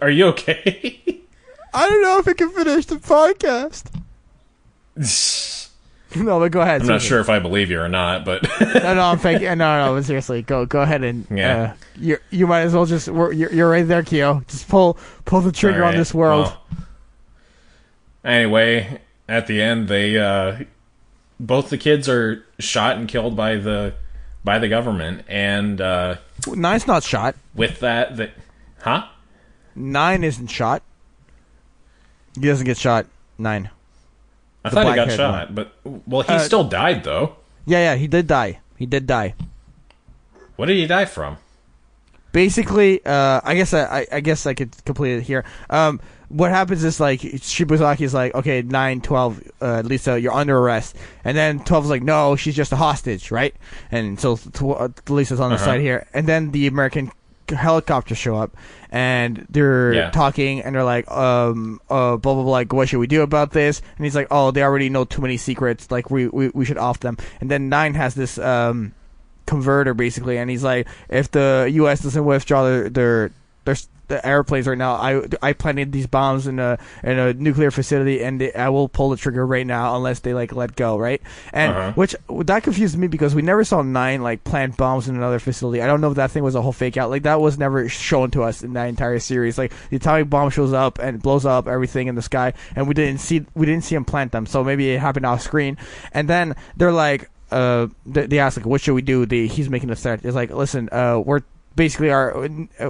[0.00, 1.00] Are you okay?
[1.74, 3.84] I don't know if I can finish the podcast.
[6.16, 6.80] No, but go ahead.
[6.80, 9.42] I'm not sure if I believe you or not, but No, no, I'm fake.
[9.42, 11.62] No, no, but seriously, go, go ahead and Yeah.
[11.62, 13.08] uh, you, you might as well just.
[13.08, 14.42] We're, you're, you're right there, Kyo.
[14.48, 16.46] Just pull, pull the trigger on this world.
[16.46, 16.60] well.
[18.24, 20.64] anyway, at the end, they uh,
[21.38, 23.94] both the kids are shot and killed by the
[24.44, 26.16] by the government, and uh,
[26.48, 27.36] Nine's not shot.
[27.54, 28.30] with that, that
[28.80, 29.06] huh?
[29.76, 30.82] Nine isn't shot.
[32.34, 33.06] He doesn't get shot.
[33.38, 33.70] Nine.
[34.64, 37.36] I thought he got shot, but well, he Uh, still died though.
[37.66, 38.60] Yeah, yeah, he did die.
[38.76, 39.34] He did die.
[40.56, 41.38] What did he die from?
[42.32, 45.44] basically, uh, I guess I, I, guess I could complete it here.
[45.68, 50.56] Um, what happens is like Shibazaki is like, okay, 9, 12, uh, Lisa, you're under
[50.56, 50.94] arrest,
[51.24, 53.52] and then 12 is like, no, she's just a hostage, right?
[53.90, 55.64] And so uh, Lisa's on the Uh-huh.
[55.64, 57.10] side here, and then the American
[57.56, 58.56] helicopters show up,
[58.90, 60.10] and they're Yeah.
[60.10, 63.52] talking, and they're like, um, uh, blah blah blah, like, what should we do about
[63.52, 63.80] this?
[63.96, 66.78] And he's like, oh, they already know too many secrets, like we we, we should
[66.78, 67.16] off them.
[67.40, 68.92] And then Nine has this um
[69.46, 72.00] converter basically, and he's like, if the U.S.
[72.02, 73.30] doesn't withdraw their their
[73.64, 73.76] their,
[74.10, 78.22] the airplanes right now, I I planted these bombs in a in a nuclear facility,
[78.22, 81.22] and I will pull the trigger right now unless they like let go, right?
[81.54, 81.92] And Uh-huh.
[81.94, 85.80] which that confused me because we never saw nine like plant bombs in another facility.
[85.80, 87.08] I don't know if that thing was a whole fake out.
[87.08, 89.56] Like that was never shown to us in that entire series.
[89.56, 92.92] Like the atomic bomb shows up and blows up everything in the sky, and we
[92.94, 94.44] didn't see we didn't see him plant them.
[94.46, 95.78] So maybe it happened off screen.
[96.12, 99.24] And then they're like, uh, they, they ask like, what should we do?
[99.26, 100.24] The he's making a threat.
[100.24, 101.40] It's like, listen, uh, we're
[101.76, 102.48] basically are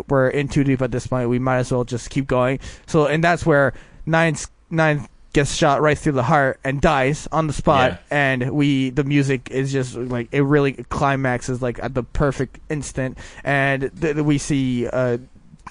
[0.09, 1.29] we're in too deep at this point.
[1.29, 2.61] We might as well just keep going.
[2.87, 3.75] So and that's where
[4.07, 7.93] nine's nine gets shot right through the heart and dies on the spot.
[7.93, 7.99] Yeah.
[8.11, 13.19] And we the music is just like it really climaxes like at the perfect instant.
[13.45, 15.19] And th- we see uh,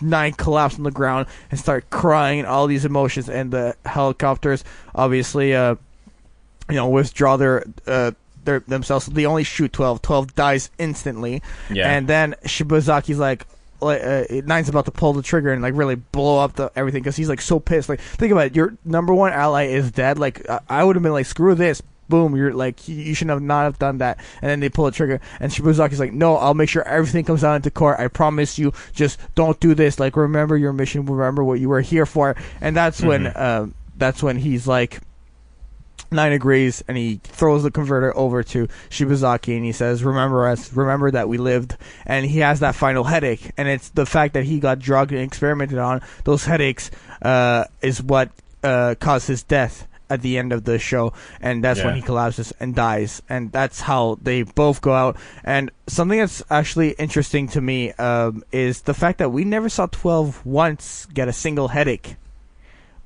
[0.02, 3.30] nine collapse on the ground and start crying and all these emotions.
[3.30, 4.64] And the helicopters
[4.96, 5.76] obviously uh,
[6.70, 8.12] you know withdraw their uh,
[8.50, 9.06] their themselves.
[9.06, 10.02] They only shoot twelve.
[10.02, 11.42] Twelve dies instantly.
[11.70, 11.92] Yeah.
[11.92, 13.46] And then Shibazaki's like,
[13.82, 17.02] like uh, Nine's about to pull the trigger and like really blow up the everything
[17.02, 17.90] because he's like so pissed.
[17.90, 20.20] Like think about it, your number one ally is dead.
[20.20, 21.82] Like I, I would have been like, screw this.
[22.10, 22.36] Boom!
[22.36, 24.18] You're like you, shouldn't have not have done that.
[24.42, 27.44] And then they pull the trigger, and Shibazaki's like, "No, I'll make sure everything comes
[27.44, 28.00] out into court.
[28.00, 28.74] I promise you.
[28.94, 30.00] Just don't do this.
[30.00, 31.06] Like remember your mission.
[31.06, 35.02] Remember what you were here for." And that's when um, that's when he's like,
[36.12, 40.74] Nine agrees and he throws the converter over to Shibazaki and he says, Remember us,
[40.74, 41.78] remember that we lived.
[42.06, 43.52] And he has that final headache.
[43.58, 46.02] And it's the fact that he got drugged and experimented on.
[46.24, 46.90] Those headaches
[47.22, 48.32] uh, is what
[48.64, 51.14] uh, caused his death at the end of the show.
[51.40, 53.22] And that's when he collapses and dies.
[53.30, 55.18] And that's how they both go out.
[55.44, 59.86] And something that's actually interesting to me um, is the fact that we never saw
[59.86, 62.16] 12 once get a single headache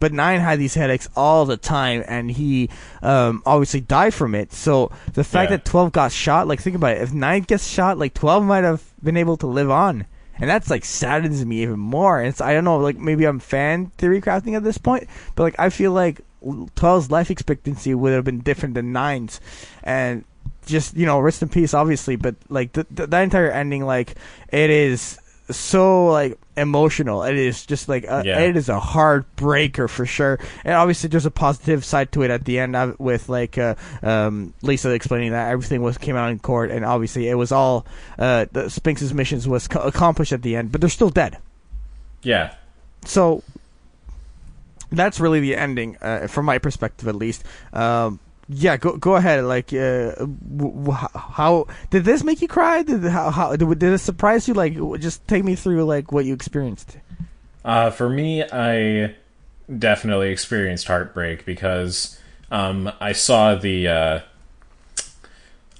[0.04, 2.70] but Nine had these headaches all the time, and he
[3.02, 4.52] um, obviously died from it.
[4.52, 5.56] So the fact Yeah.
[5.56, 8.66] that Twelve got shot, like think about it, if Nine gets shot, like Twelve might
[8.66, 10.06] have been able to live on,
[10.38, 12.20] and that's like saddens me even more.
[12.20, 15.44] And it's I don't know, like maybe I'm fan theory crafting at this point, but
[15.44, 19.40] like I feel like 12's life expectancy would have been different than Nine's,
[19.86, 20.26] and
[20.66, 22.18] just you know, rest in peace, obviously.
[22.18, 24.16] But like the, the, that entire ending, like
[24.50, 25.18] it is
[25.50, 27.24] so like emotional.
[27.24, 28.40] It is just like a, Yeah.
[28.40, 30.40] it is a hard breaker for sure.
[30.64, 33.76] And obviously, there's a positive side to it at the end of, with like uh,
[34.02, 37.86] um, Lisa explaining that everything was came out in court, and obviously it was all
[38.20, 41.38] uh, the Sphinx's missions was co- accomplished at the end, but they're still dead.
[42.22, 42.54] Yeah.
[43.06, 43.44] So
[44.92, 47.44] that's really the ending, uh, from my perspective at least.
[47.74, 48.20] Um,
[48.50, 49.44] yeah, go go ahead.
[49.46, 52.84] Like, uh, w- w- how did this make you cry?
[52.84, 54.54] Did how, how did, did it surprise you?
[54.54, 56.98] Like, just take me through like what you experienced.
[57.64, 59.16] Uh, for me, I
[59.80, 62.20] definitely experienced heartbreak because
[62.52, 64.20] um, I saw the uh,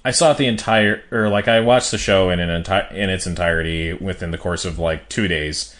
[0.04, 3.26] I saw the entire or like I watched the show in an entire in its
[3.26, 5.74] entirety within the course of like two days,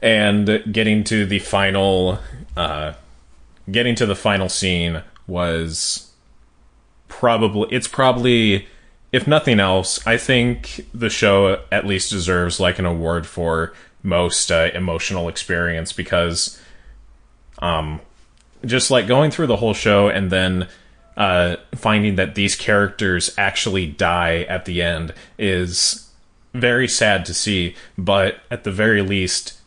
[0.00, 2.20] and getting to the final
[2.56, 2.92] uh,
[3.70, 6.12] getting to the final scene was
[7.08, 8.66] probably it's probably
[9.12, 14.50] if nothing else i think the show at least deserves like an award for most
[14.50, 16.60] uh, emotional experience because
[17.60, 18.00] um
[18.64, 20.66] just like going through the whole show and then
[21.16, 26.10] uh finding that these characters actually die at the end is
[26.54, 29.58] very sad to see but at the very least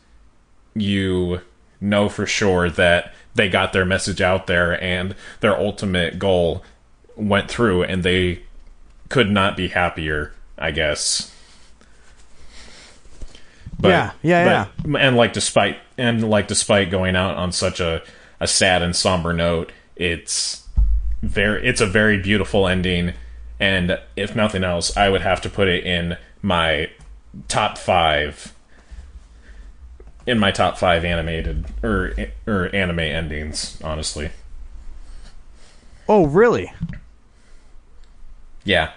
[0.73, 1.39] you
[1.79, 6.63] know for sure that they got their message out there and their ultimate goal
[7.15, 8.41] went through and they
[9.09, 11.31] could not be happier, I guess.
[13.79, 18.01] But, Yeah, yeah, but- And like despite and like despite going out on such a,
[18.39, 20.67] a sad and somber note, it's
[21.21, 23.13] very it's a very beautiful ending
[23.59, 26.89] and if nothing else, I would have to put it in my
[27.47, 28.53] top 5
[30.25, 32.13] in my top 5 animated or
[32.47, 34.31] or anime endings, honestly.
[36.07, 36.71] Oh, really?
[38.63, 38.91] Yeah.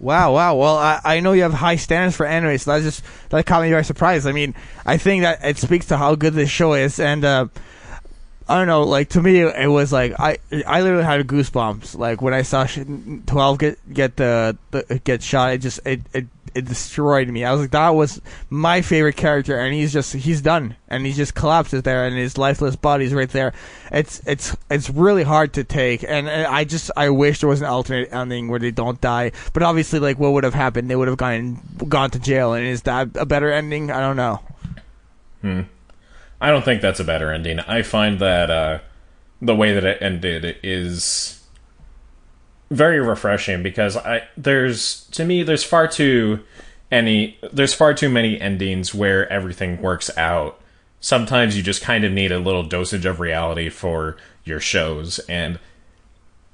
[0.00, 0.54] Wow, wow.
[0.56, 3.62] Well, I, I know you have high standards for anime, so that just that caught
[3.62, 4.26] me very surprised.
[4.26, 4.54] I mean,
[4.84, 7.46] I think that it speaks to how good this show is, and uh,
[8.48, 8.82] I don't know.
[8.82, 11.96] Like to me, it was like I I literally had goosebumps.
[11.96, 12.66] Like when I saw
[13.26, 17.44] twelve get get the, the get shot, it just it, it it destroyed me.
[17.44, 18.20] I was like, that was
[18.50, 22.38] my favorite character, and he's just he's done, and he just collapses there, and his
[22.38, 23.52] lifeless body's right there.
[23.90, 27.60] It's it's it's really hard to take, and, and I just I wish there was
[27.60, 29.32] an alternate ending where they don't die.
[29.52, 30.90] But obviously, like what would have happened?
[30.90, 33.90] They would have gone gone to jail, and is that a better ending?
[33.90, 34.40] I don't know.
[35.40, 35.62] Hmm.
[36.40, 37.60] I don't think that's a better ending.
[37.60, 38.78] I find that uh,
[39.40, 41.40] the way that it ended is
[42.70, 46.40] very refreshing because I there's to me there's far too
[46.90, 50.60] any there's far too many endings where everything works out.
[51.00, 55.58] Sometimes you just kind of need a little dosage of reality for your shows and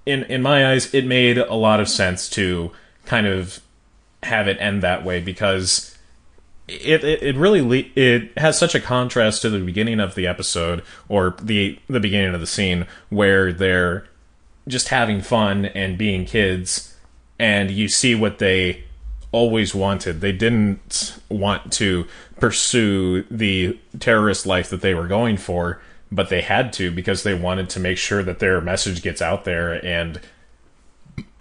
[0.06, 2.70] in in my eyes it made a lot of sense to
[3.06, 3.60] kind of
[4.22, 5.89] have it end that way because
[6.70, 10.26] it, it, it really le- it has such a contrast to the beginning of the
[10.26, 14.06] episode or the the beginning of the scene where they're
[14.68, 16.96] just having fun and being kids
[17.38, 18.84] and you see what they
[19.32, 20.20] always wanted.
[20.20, 22.06] They didn't want to
[22.38, 25.80] pursue the terrorist life that they were going for
[26.12, 29.44] but they had to because they wanted to make sure that their message gets out
[29.44, 30.20] there and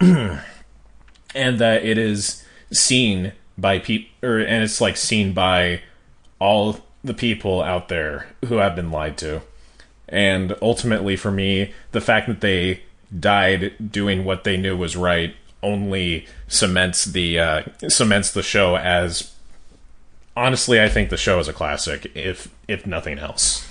[0.00, 5.80] and that it is seen by people and it's like seen by
[6.38, 9.40] all the people out there who have been lied to
[10.08, 12.82] and ultimately for me the fact that they
[13.18, 19.32] died doing what they knew was right only cements the uh, cements the show as
[20.36, 23.66] honestly I think the show is a classic if if nothing else.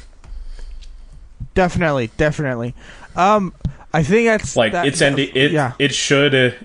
[1.56, 2.76] Definitely, definitely.
[3.16, 3.54] Um,
[3.94, 5.32] I think that's like that, it's ending.
[5.34, 5.74] It yeah.
[5.80, 6.56] it should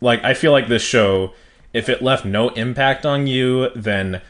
[0.00, 1.32] like I feel like this show
[1.74, 4.22] if it left no impact on you then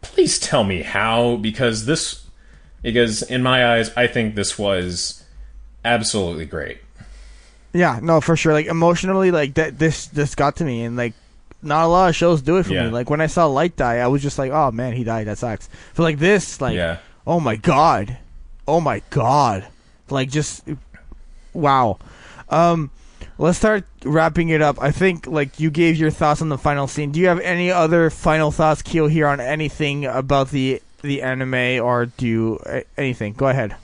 [0.00, 2.24] please tell me how because this
[2.82, 5.22] because in my eyes I think this was
[5.84, 6.78] absolutely great.
[7.72, 8.52] Yeah, no, for sure.
[8.54, 9.78] Like emotionally, like that.
[9.78, 11.12] This this got to me, and like
[11.62, 12.84] not a lot of shows do it for Yeah.
[12.84, 12.90] me.
[12.90, 15.26] Like when I saw Light die, I was just like, oh man, he died.
[15.26, 15.68] That sucks.
[15.94, 16.98] But like this, like, Yeah.
[17.26, 18.16] oh my god,
[18.66, 19.66] oh my god,
[20.08, 20.64] like just
[21.52, 21.98] wow.
[22.48, 22.90] Um,
[23.38, 24.80] let's start wrapping it up.
[24.80, 27.12] I think like you gave your thoughts on the final scene.
[27.12, 31.84] Do you have any other final thoughts, Keel, here on anything about the the anime,
[31.84, 33.34] or do you anything?
[33.34, 33.76] Go ahead.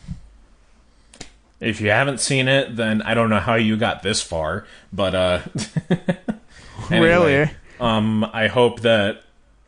[1.61, 5.15] If you haven't seen it, then I don't know how you got this far, but
[5.15, 5.41] uh
[6.91, 7.51] anyway, Really?
[7.79, 9.23] Um I hope that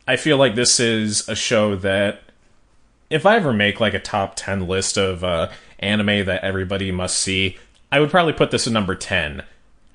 [0.07, 2.21] I feel like this is a show that
[3.09, 7.17] if I ever make like a top 10 list of uh anime that everybody must
[7.17, 7.57] see,
[7.91, 9.43] I would probably put this at number 10.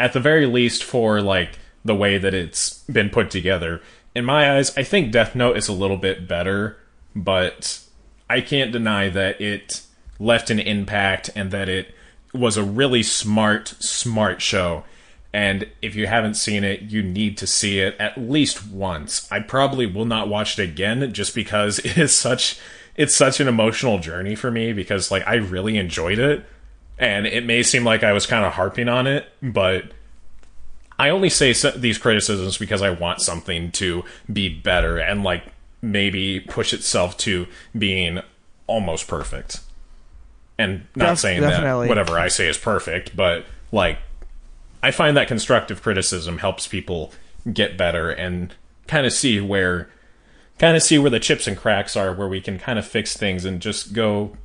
[0.00, 3.82] At the very least for like the way that it's been put together.
[4.14, 6.78] In my eyes, I think Death Note is a little bit better,
[7.14, 7.80] but
[8.28, 9.82] I can't deny that it
[10.18, 11.94] left an impact and that it
[12.32, 14.84] was a really smart, smart show.
[15.32, 19.30] And if you haven't seen it, you need to see it at least once.
[19.30, 22.58] I probably will not watch it again just because it is such
[22.96, 26.44] it's such an emotional journey for me because like I really enjoyed it
[27.00, 29.84] and it may seem like I was kind of harping on it, but
[30.98, 35.44] I only say so- these criticisms because I want something to be better and like
[35.80, 37.46] maybe push itself to
[37.76, 38.20] being
[38.66, 39.60] almost perfect.
[40.58, 41.86] And not Def- saying definitely.
[41.86, 43.98] that whatever I say is perfect, but like
[44.82, 47.12] I find that constructive criticism helps people
[47.50, 48.52] get better and
[48.86, 49.88] kind of see where
[50.58, 53.16] kind of see where the chips and cracks are where we can kind of fix
[53.16, 54.36] things and just go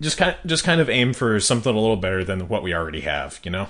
[0.00, 3.00] just kind just kind of aim for something a little better than what we already
[3.02, 3.68] have, you know?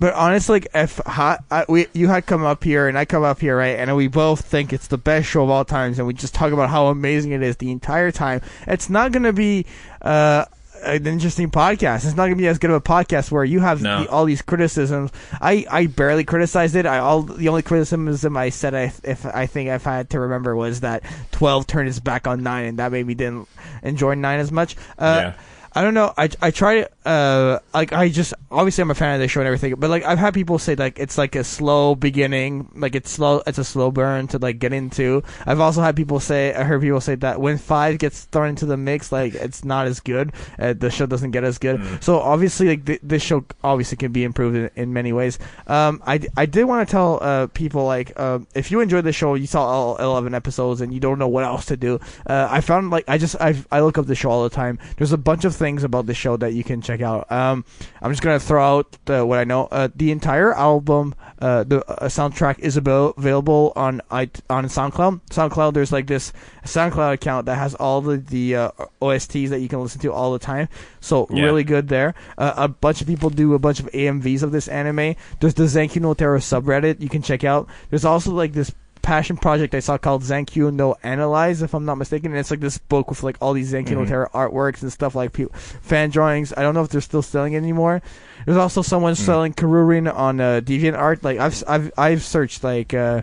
[0.00, 3.22] But honestly, like, if ha- I, we you had come up here and I come
[3.22, 6.06] up here, right, and we both think it's the best show of all times, and
[6.06, 8.40] we just talk about how amazing it is the entire time.
[8.66, 9.66] It's not going to be
[10.02, 10.46] uh,
[10.82, 12.04] an interesting podcast.
[12.04, 14.02] It's not going to be as good of a podcast where you have No.
[14.02, 15.10] the, all these criticisms.
[15.40, 16.86] I, I barely criticized it.
[16.86, 20.56] I all the only criticism I said I if I think I've had to remember
[20.56, 23.48] was that twelve turned his back on nine, and that made me didn't
[23.84, 24.76] enjoy nine as much.
[24.98, 25.32] Uh, Yeah.
[25.76, 26.12] I don't know.
[26.16, 29.40] I I try to uh like I just obviously I'm a fan of the show
[29.40, 32.94] and everything, but like I've had people say like it's like a slow beginning, like
[32.94, 35.22] it's slow, it's a slow burn to like get into.
[35.46, 38.66] I've also had people say I heard people say that when five gets thrown into
[38.66, 40.32] the mix, like it's not as good.
[40.58, 42.02] Uh, the show doesn't get as good.
[42.02, 45.38] So obviously like th- this show obviously can be improved in, in many ways.
[45.66, 49.12] Um, I I did want to tell uh people like um if you enjoyed the
[49.12, 52.00] show, you saw all eleven episodes and you don't know what else to do.
[52.26, 54.78] Uh, I found like I just I I look up the show all the time.
[54.96, 57.30] There's a bunch of things about the show that you can check check out.
[57.30, 57.64] Um,
[58.00, 59.66] I'm just gonna throw out the, what I know.
[59.70, 65.20] Uh, the entire album, uh, the uh, soundtrack is about, available on i on SoundCloud.
[65.30, 66.32] SoundCloud, there's like this
[66.64, 68.70] SoundCloud account that has all the the uh,
[69.02, 70.68] OSTs that you can listen to all the time.
[71.00, 71.44] So Yeah.
[71.44, 72.14] really good there.
[72.38, 75.16] Uh, a bunch of people do a bunch of AMVs of this anime.
[75.40, 77.68] There's the Zankyou no Terror subreddit you can check out.
[77.90, 78.72] There's also like this
[79.04, 82.32] passion project I saw called Zankyu no Analyze, if I'm not mistaken.
[82.32, 85.14] And it's like this book with like all these Zankyou no Terror artworks and stuff
[85.14, 86.52] like pe- fan drawings.
[86.56, 88.02] I don't know if they're still selling it anymore.
[88.46, 91.22] There's also someone selling Karurin on uh, DeviantArt.
[91.22, 92.92] Like I've I've I've searched like.
[92.92, 93.22] Uh,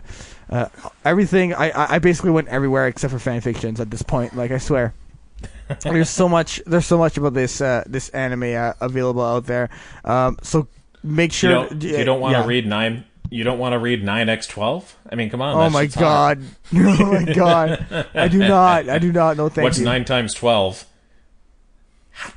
[0.50, 0.68] uh,
[1.02, 4.36] everything I, I basically went everywhere except for fan fictions at this point.
[4.36, 4.92] Like I swear,
[5.80, 9.70] there's so much there's so much about this uh, this anime uh, available out there.
[10.04, 10.68] Um, so
[11.02, 12.46] make You sure don't, you don't want to yeah.
[12.46, 13.04] read nine.
[13.32, 14.94] You don't want to read nine x twelve.
[15.10, 15.56] I mean, come on.
[15.56, 16.44] Oh my god!
[16.74, 18.06] oh my god!
[18.14, 18.90] I do not.
[18.90, 19.38] I do not.
[19.38, 19.86] No, thank What's you.
[19.86, 20.84] nine times twelve?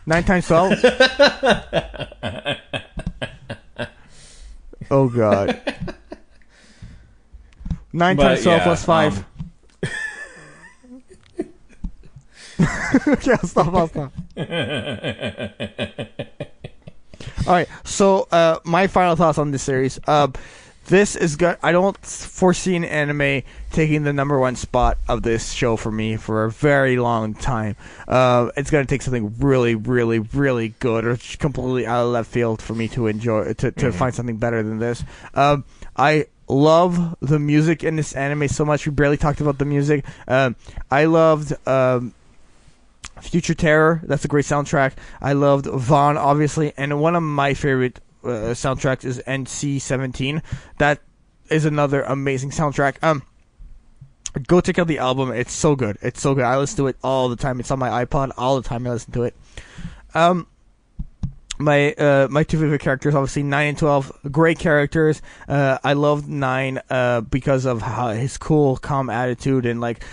[0.06, 0.72] Nine times twelve.
[4.90, 5.62] oh god.
[7.92, 9.18] Nine But, times twelve yeah, plus five.
[9.18, 9.26] um,
[13.08, 13.74] okay, I'll stop.
[13.74, 14.14] I'll stop.
[17.48, 17.68] All right.
[17.84, 20.00] So, uh, my final thoughts on this series.
[20.08, 20.34] Um,
[20.86, 21.58] this is good.
[21.64, 26.16] I don't foresee an anime taking the number one spot of this show for me
[26.18, 27.76] for a very long time.
[28.08, 32.62] Uh, it's gonna take something really, really, really good or completely out of left field
[32.62, 35.04] for me to enjoy to to find something better than this.
[35.34, 35.66] Um,
[35.98, 38.86] I love the music in this anime so much.
[38.86, 40.06] We barely talked about the music.
[40.28, 40.56] Um,
[40.90, 41.54] I loved.
[41.68, 42.14] Um,
[43.22, 44.92] Future Terror, that's a great soundtrack.
[45.22, 50.42] I loved VON, obviously, and one of my favorite uh, soundtracks is NC17.
[50.78, 51.02] That
[51.50, 52.96] is another amazing soundtrack.
[53.02, 53.24] Um,
[54.48, 55.32] go check out the album.
[55.32, 55.98] It's so good.
[56.02, 56.44] It's so good.
[56.44, 57.60] I listen to it all the time.
[57.60, 58.86] It's on my iPod all the time.
[58.88, 59.36] I listen to it.
[60.14, 60.48] Um,
[61.58, 65.22] my uh, my two favorite characters, obviously nine and twelve, great characters.
[65.48, 70.04] Uh, I loved nine uh, because of how his cool, calm attitude and like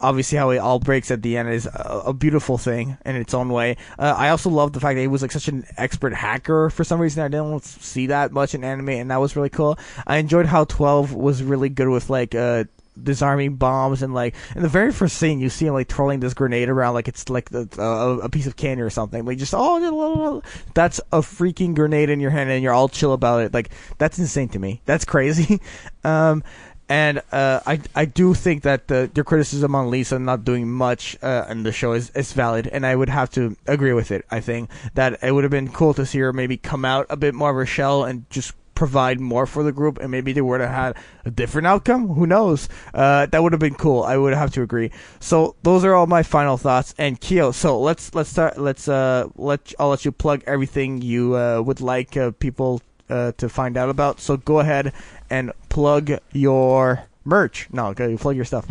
[0.00, 3.34] obviously how it all breaks at the end is a, a beautiful thing in its
[3.34, 3.76] own way.
[3.98, 6.70] Uh, I also love the fact that he was like such an expert hacker.
[6.70, 9.78] For some reason, I didn't see that much in anime, and that was really cool.
[10.06, 12.64] I enjoyed how Twelve was really good with like uh,
[13.02, 16.34] disarming bombs and like in the very first scene you see him like twirling this
[16.34, 19.24] grenade around like it's like the, uh, a piece of candy or something.
[19.24, 20.42] Like just oh
[20.74, 23.54] that's a freaking grenade in your hand and you're all chill about it.
[23.54, 24.82] Like that's insane to me.
[24.84, 25.60] That's crazy.
[26.04, 26.42] um,
[26.90, 31.16] and uh, I I do think that the your criticism on Lisa not doing much
[31.22, 34.26] uh, in the show is, is valid, and I would have to agree with it.
[34.28, 37.16] I think that it would have been cool to see her maybe come out a
[37.16, 40.40] bit more of her shell and just provide more for the group, and maybe they
[40.40, 42.08] would have had a different outcome.
[42.08, 42.68] Who knows?
[42.92, 44.02] Uh, that would have been cool.
[44.02, 44.90] I would have to agree.
[45.20, 46.92] So those are all my final thoughts.
[46.98, 48.58] And Kyo, so let's let's start.
[48.58, 53.30] Let's uh let I'll let you plug everything you uh, would like uh, people uh,
[53.38, 54.18] to find out about.
[54.18, 54.92] So go ahead
[55.30, 57.68] and plug your merch.
[57.72, 58.66] No, go plug your stuff.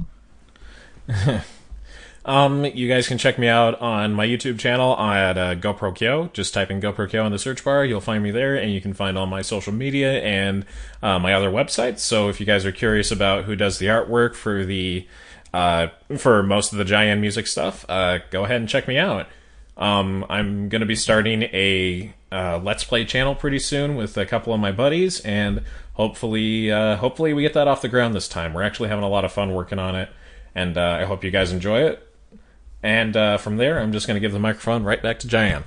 [2.26, 6.30] Um, you guys can check me out on my YouTube channel at uh, GoPro Kyo.
[6.32, 7.84] Just type in GoPro Kyo in the search bar.
[7.84, 10.64] You'll find me there, and you can find all my social media and
[11.02, 12.00] uh, my other websites.
[12.00, 15.08] So if you guys are curious about who does the artwork for the
[15.54, 15.88] uh,
[16.18, 19.28] for most of the Giant music stuff, uh, go ahead and check me out.
[19.76, 24.26] Um, I'm going to be starting a uh, Let's Play channel pretty soon with a
[24.28, 25.64] couple of my buddies, and
[26.00, 28.54] hopefully, uh, hopefully we get that off the ground this time.
[28.54, 30.10] We're actually having a lot of fun working on it,
[30.56, 32.08] and uh, I hope you guys enjoy it.
[32.82, 35.66] And uh, from there, I'm just going to give the microphone right back to Diane.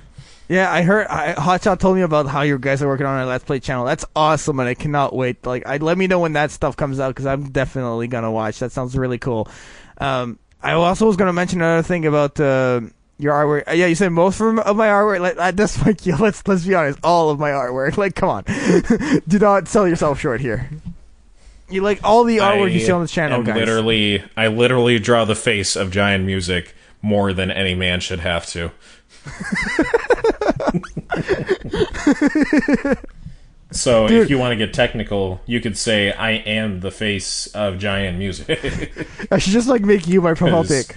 [0.49, 3.27] Yeah, I heard I, Hotshot told me about how you guys are working on a
[3.27, 3.85] Let's Play channel.
[3.85, 5.45] That's awesome, and I cannot wait.
[5.45, 8.57] Like, I let me know when that stuff comes out because I'm definitely gonna watch.
[8.57, 9.47] That sounds really cool.
[9.99, 12.81] Um, I also was gonna mention another thing about uh,
[13.23, 13.67] your artwork.
[13.67, 15.21] Uh, yeah, you said most of, my artwork.
[15.21, 17.97] Like, uh, that's like, yeah, let's let's be honest, all of my artwork.
[17.97, 18.43] Like, come on,
[19.27, 20.69] do not sell yourself short here.
[21.69, 23.55] You like all the artwork you see on this channel, guys.
[23.55, 28.45] Literally, I literally draw the face of Giant Music more than any man should have
[28.47, 28.71] to.
[33.71, 34.23] so Dude.
[34.23, 38.17] if you want to get technical, you could say I am the face of Giant
[38.17, 39.07] Music.
[39.31, 40.95] I should just like make you my profile pic.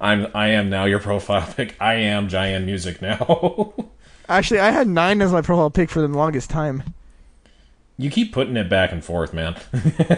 [0.00, 1.76] I'm I am now your profile pic.
[1.80, 3.72] I am Giant Music now.
[4.28, 6.82] Actually, I had nine as my profile pic for the longest time.
[7.96, 9.56] you keep putting it back and forth, man.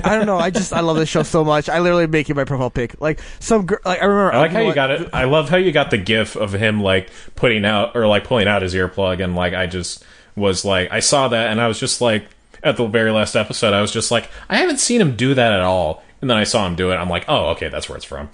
[0.05, 0.37] I don't know.
[0.37, 1.69] I just I love this show so much.
[1.69, 3.01] I literally make it my profile pic.
[3.01, 4.33] Like some girl, like I remember.
[4.35, 5.09] I like how you got it.
[5.13, 8.49] I love how you got the gif of him like putting out or like pulling
[8.49, 10.05] out his earplug, and like I just
[10.37, 12.27] was like, I saw that, and I was just like,
[12.63, 15.53] at the very last episode, I was just like, I haven't seen him do that
[15.53, 16.03] at all.
[16.21, 16.97] And then I saw him do it.
[16.97, 18.29] I'm like, oh, okay, that's where it's from.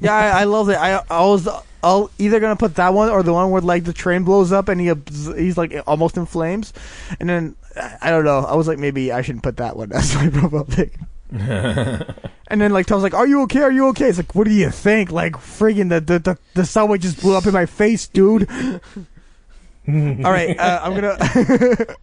[0.00, 0.76] Yeah, I, I love it.
[0.76, 1.48] I, I was
[1.82, 4.68] I'll either gonna put that one or the one where like the train blows up
[4.68, 4.92] and he
[5.36, 6.72] he's like almost in flames,
[7.18, 7.56] and then
[8.00, 8.40] I don't know.
[8.40, 10.94] I was like maybe I shouldn't put that one as my profile pic.
[11.32, 13.62] and then like Tom's like, "Are you okay?
[13.62, 16.64] Are you okay?" It's like, "What do you think?" Like friggin' the the the, the
[16.66, 18.48] subway just blew up in my face, dude.
[20.24, 21.16] All right, uh, I'm gonna.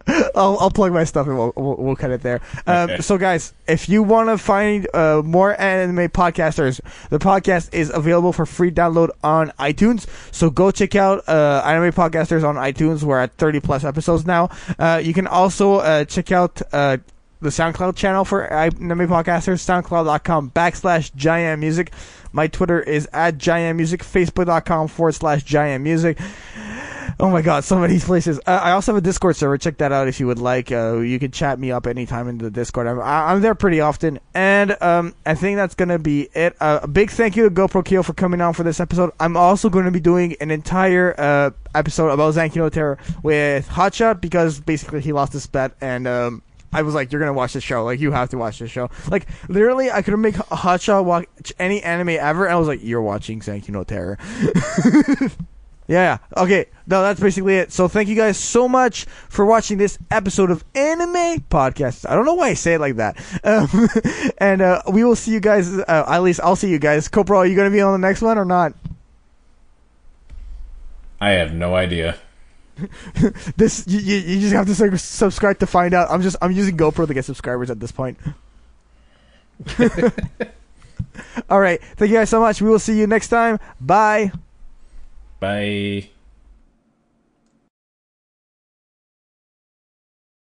[0.34, 2.40] I'll, I'll plug my stuff and we'll, we'll, we'll cut it there.
[2.66, 3.00] Um, Okay.
[3.02, 8.32] So, guys, if you want to find uh, more anime podcasters, the podcast is available
[8.32, 10.06] for free download on iTunes.
[10.32, 13.02] So go check out uh, anime podcasters on iTunes.
[13.02, 14.48] We're at 30 plus episodes now.
[14.78, 16.62] Uh, you can also uh, check out.
[16.72, 16.98] Uh,
[17.40, 21.92] the SoundCloud channel for anime podcasters, soundcloud.com backslash giant music.
[22.32, 26.18] My Twitter is at giant music, facebook.com forward slash giant music.
[27.20, 28.38] Oh my god, so many places.
[28.46, 29.58] Uh, I also have a Discord server.
[29.58, 30.70] Check that out if you would like.
[30.70, 32.86] Uh, you can chat me up anytime in the Discord.
[32.86, 34.20] I'm, I'm there pretty often.
[34.34, 36.56] And um, I think that's going to be it.
[36.60, 39.10] Uh, a big thank you to GoPro Kyo for coming on for this episode.
[39.18, 43.68] I'm also going to be doing an entire uh, episode about Zankyou no Terror with
[43.68, 46.06] Hotshot because basically he lost his bet and.
[46.06, 47.82] Um, I was like, "You're gonna watch this show.
[47.82, 51.82] Like, you have to watch this show." Like, literally, I could make Hotshot watch any
[51.82, 54.18] anime ever, and I was like, "You're watching Zankyou no Terror."
[55.88, 56.18] Yeah.
[56.36, 56.66] Okay.
[56.86, 57.72] No, that's basically it.
[57.72, 62.08] So thank you guys so much for watching this episode of Anime Podcast.
[62.08, 63.16] I don't know why I say it like that.
[63.48, 63.88] Um,
[64.38, 65.72] and uh, we will see you guys.
[65.72, 67.08] Uh, at least I'll see you guys.
[67.08, 68.74] GoPro, are you going to be on the next one or not?
[71.20, 72.18] I have no idea.
[73.56, 76.10] This you, you, just have to sub- subscribe to find out.
[76.10, 78.18] I'm just I'm using GoPro to get subscribers at this point.
[81.48, 81.82] All right.
[81.96, 82.60] Thank you guys so much.
[82.60, 83.58] We will see you next time.
[83.80, 84.30] Bye.
[85.40, 86.10] Bye.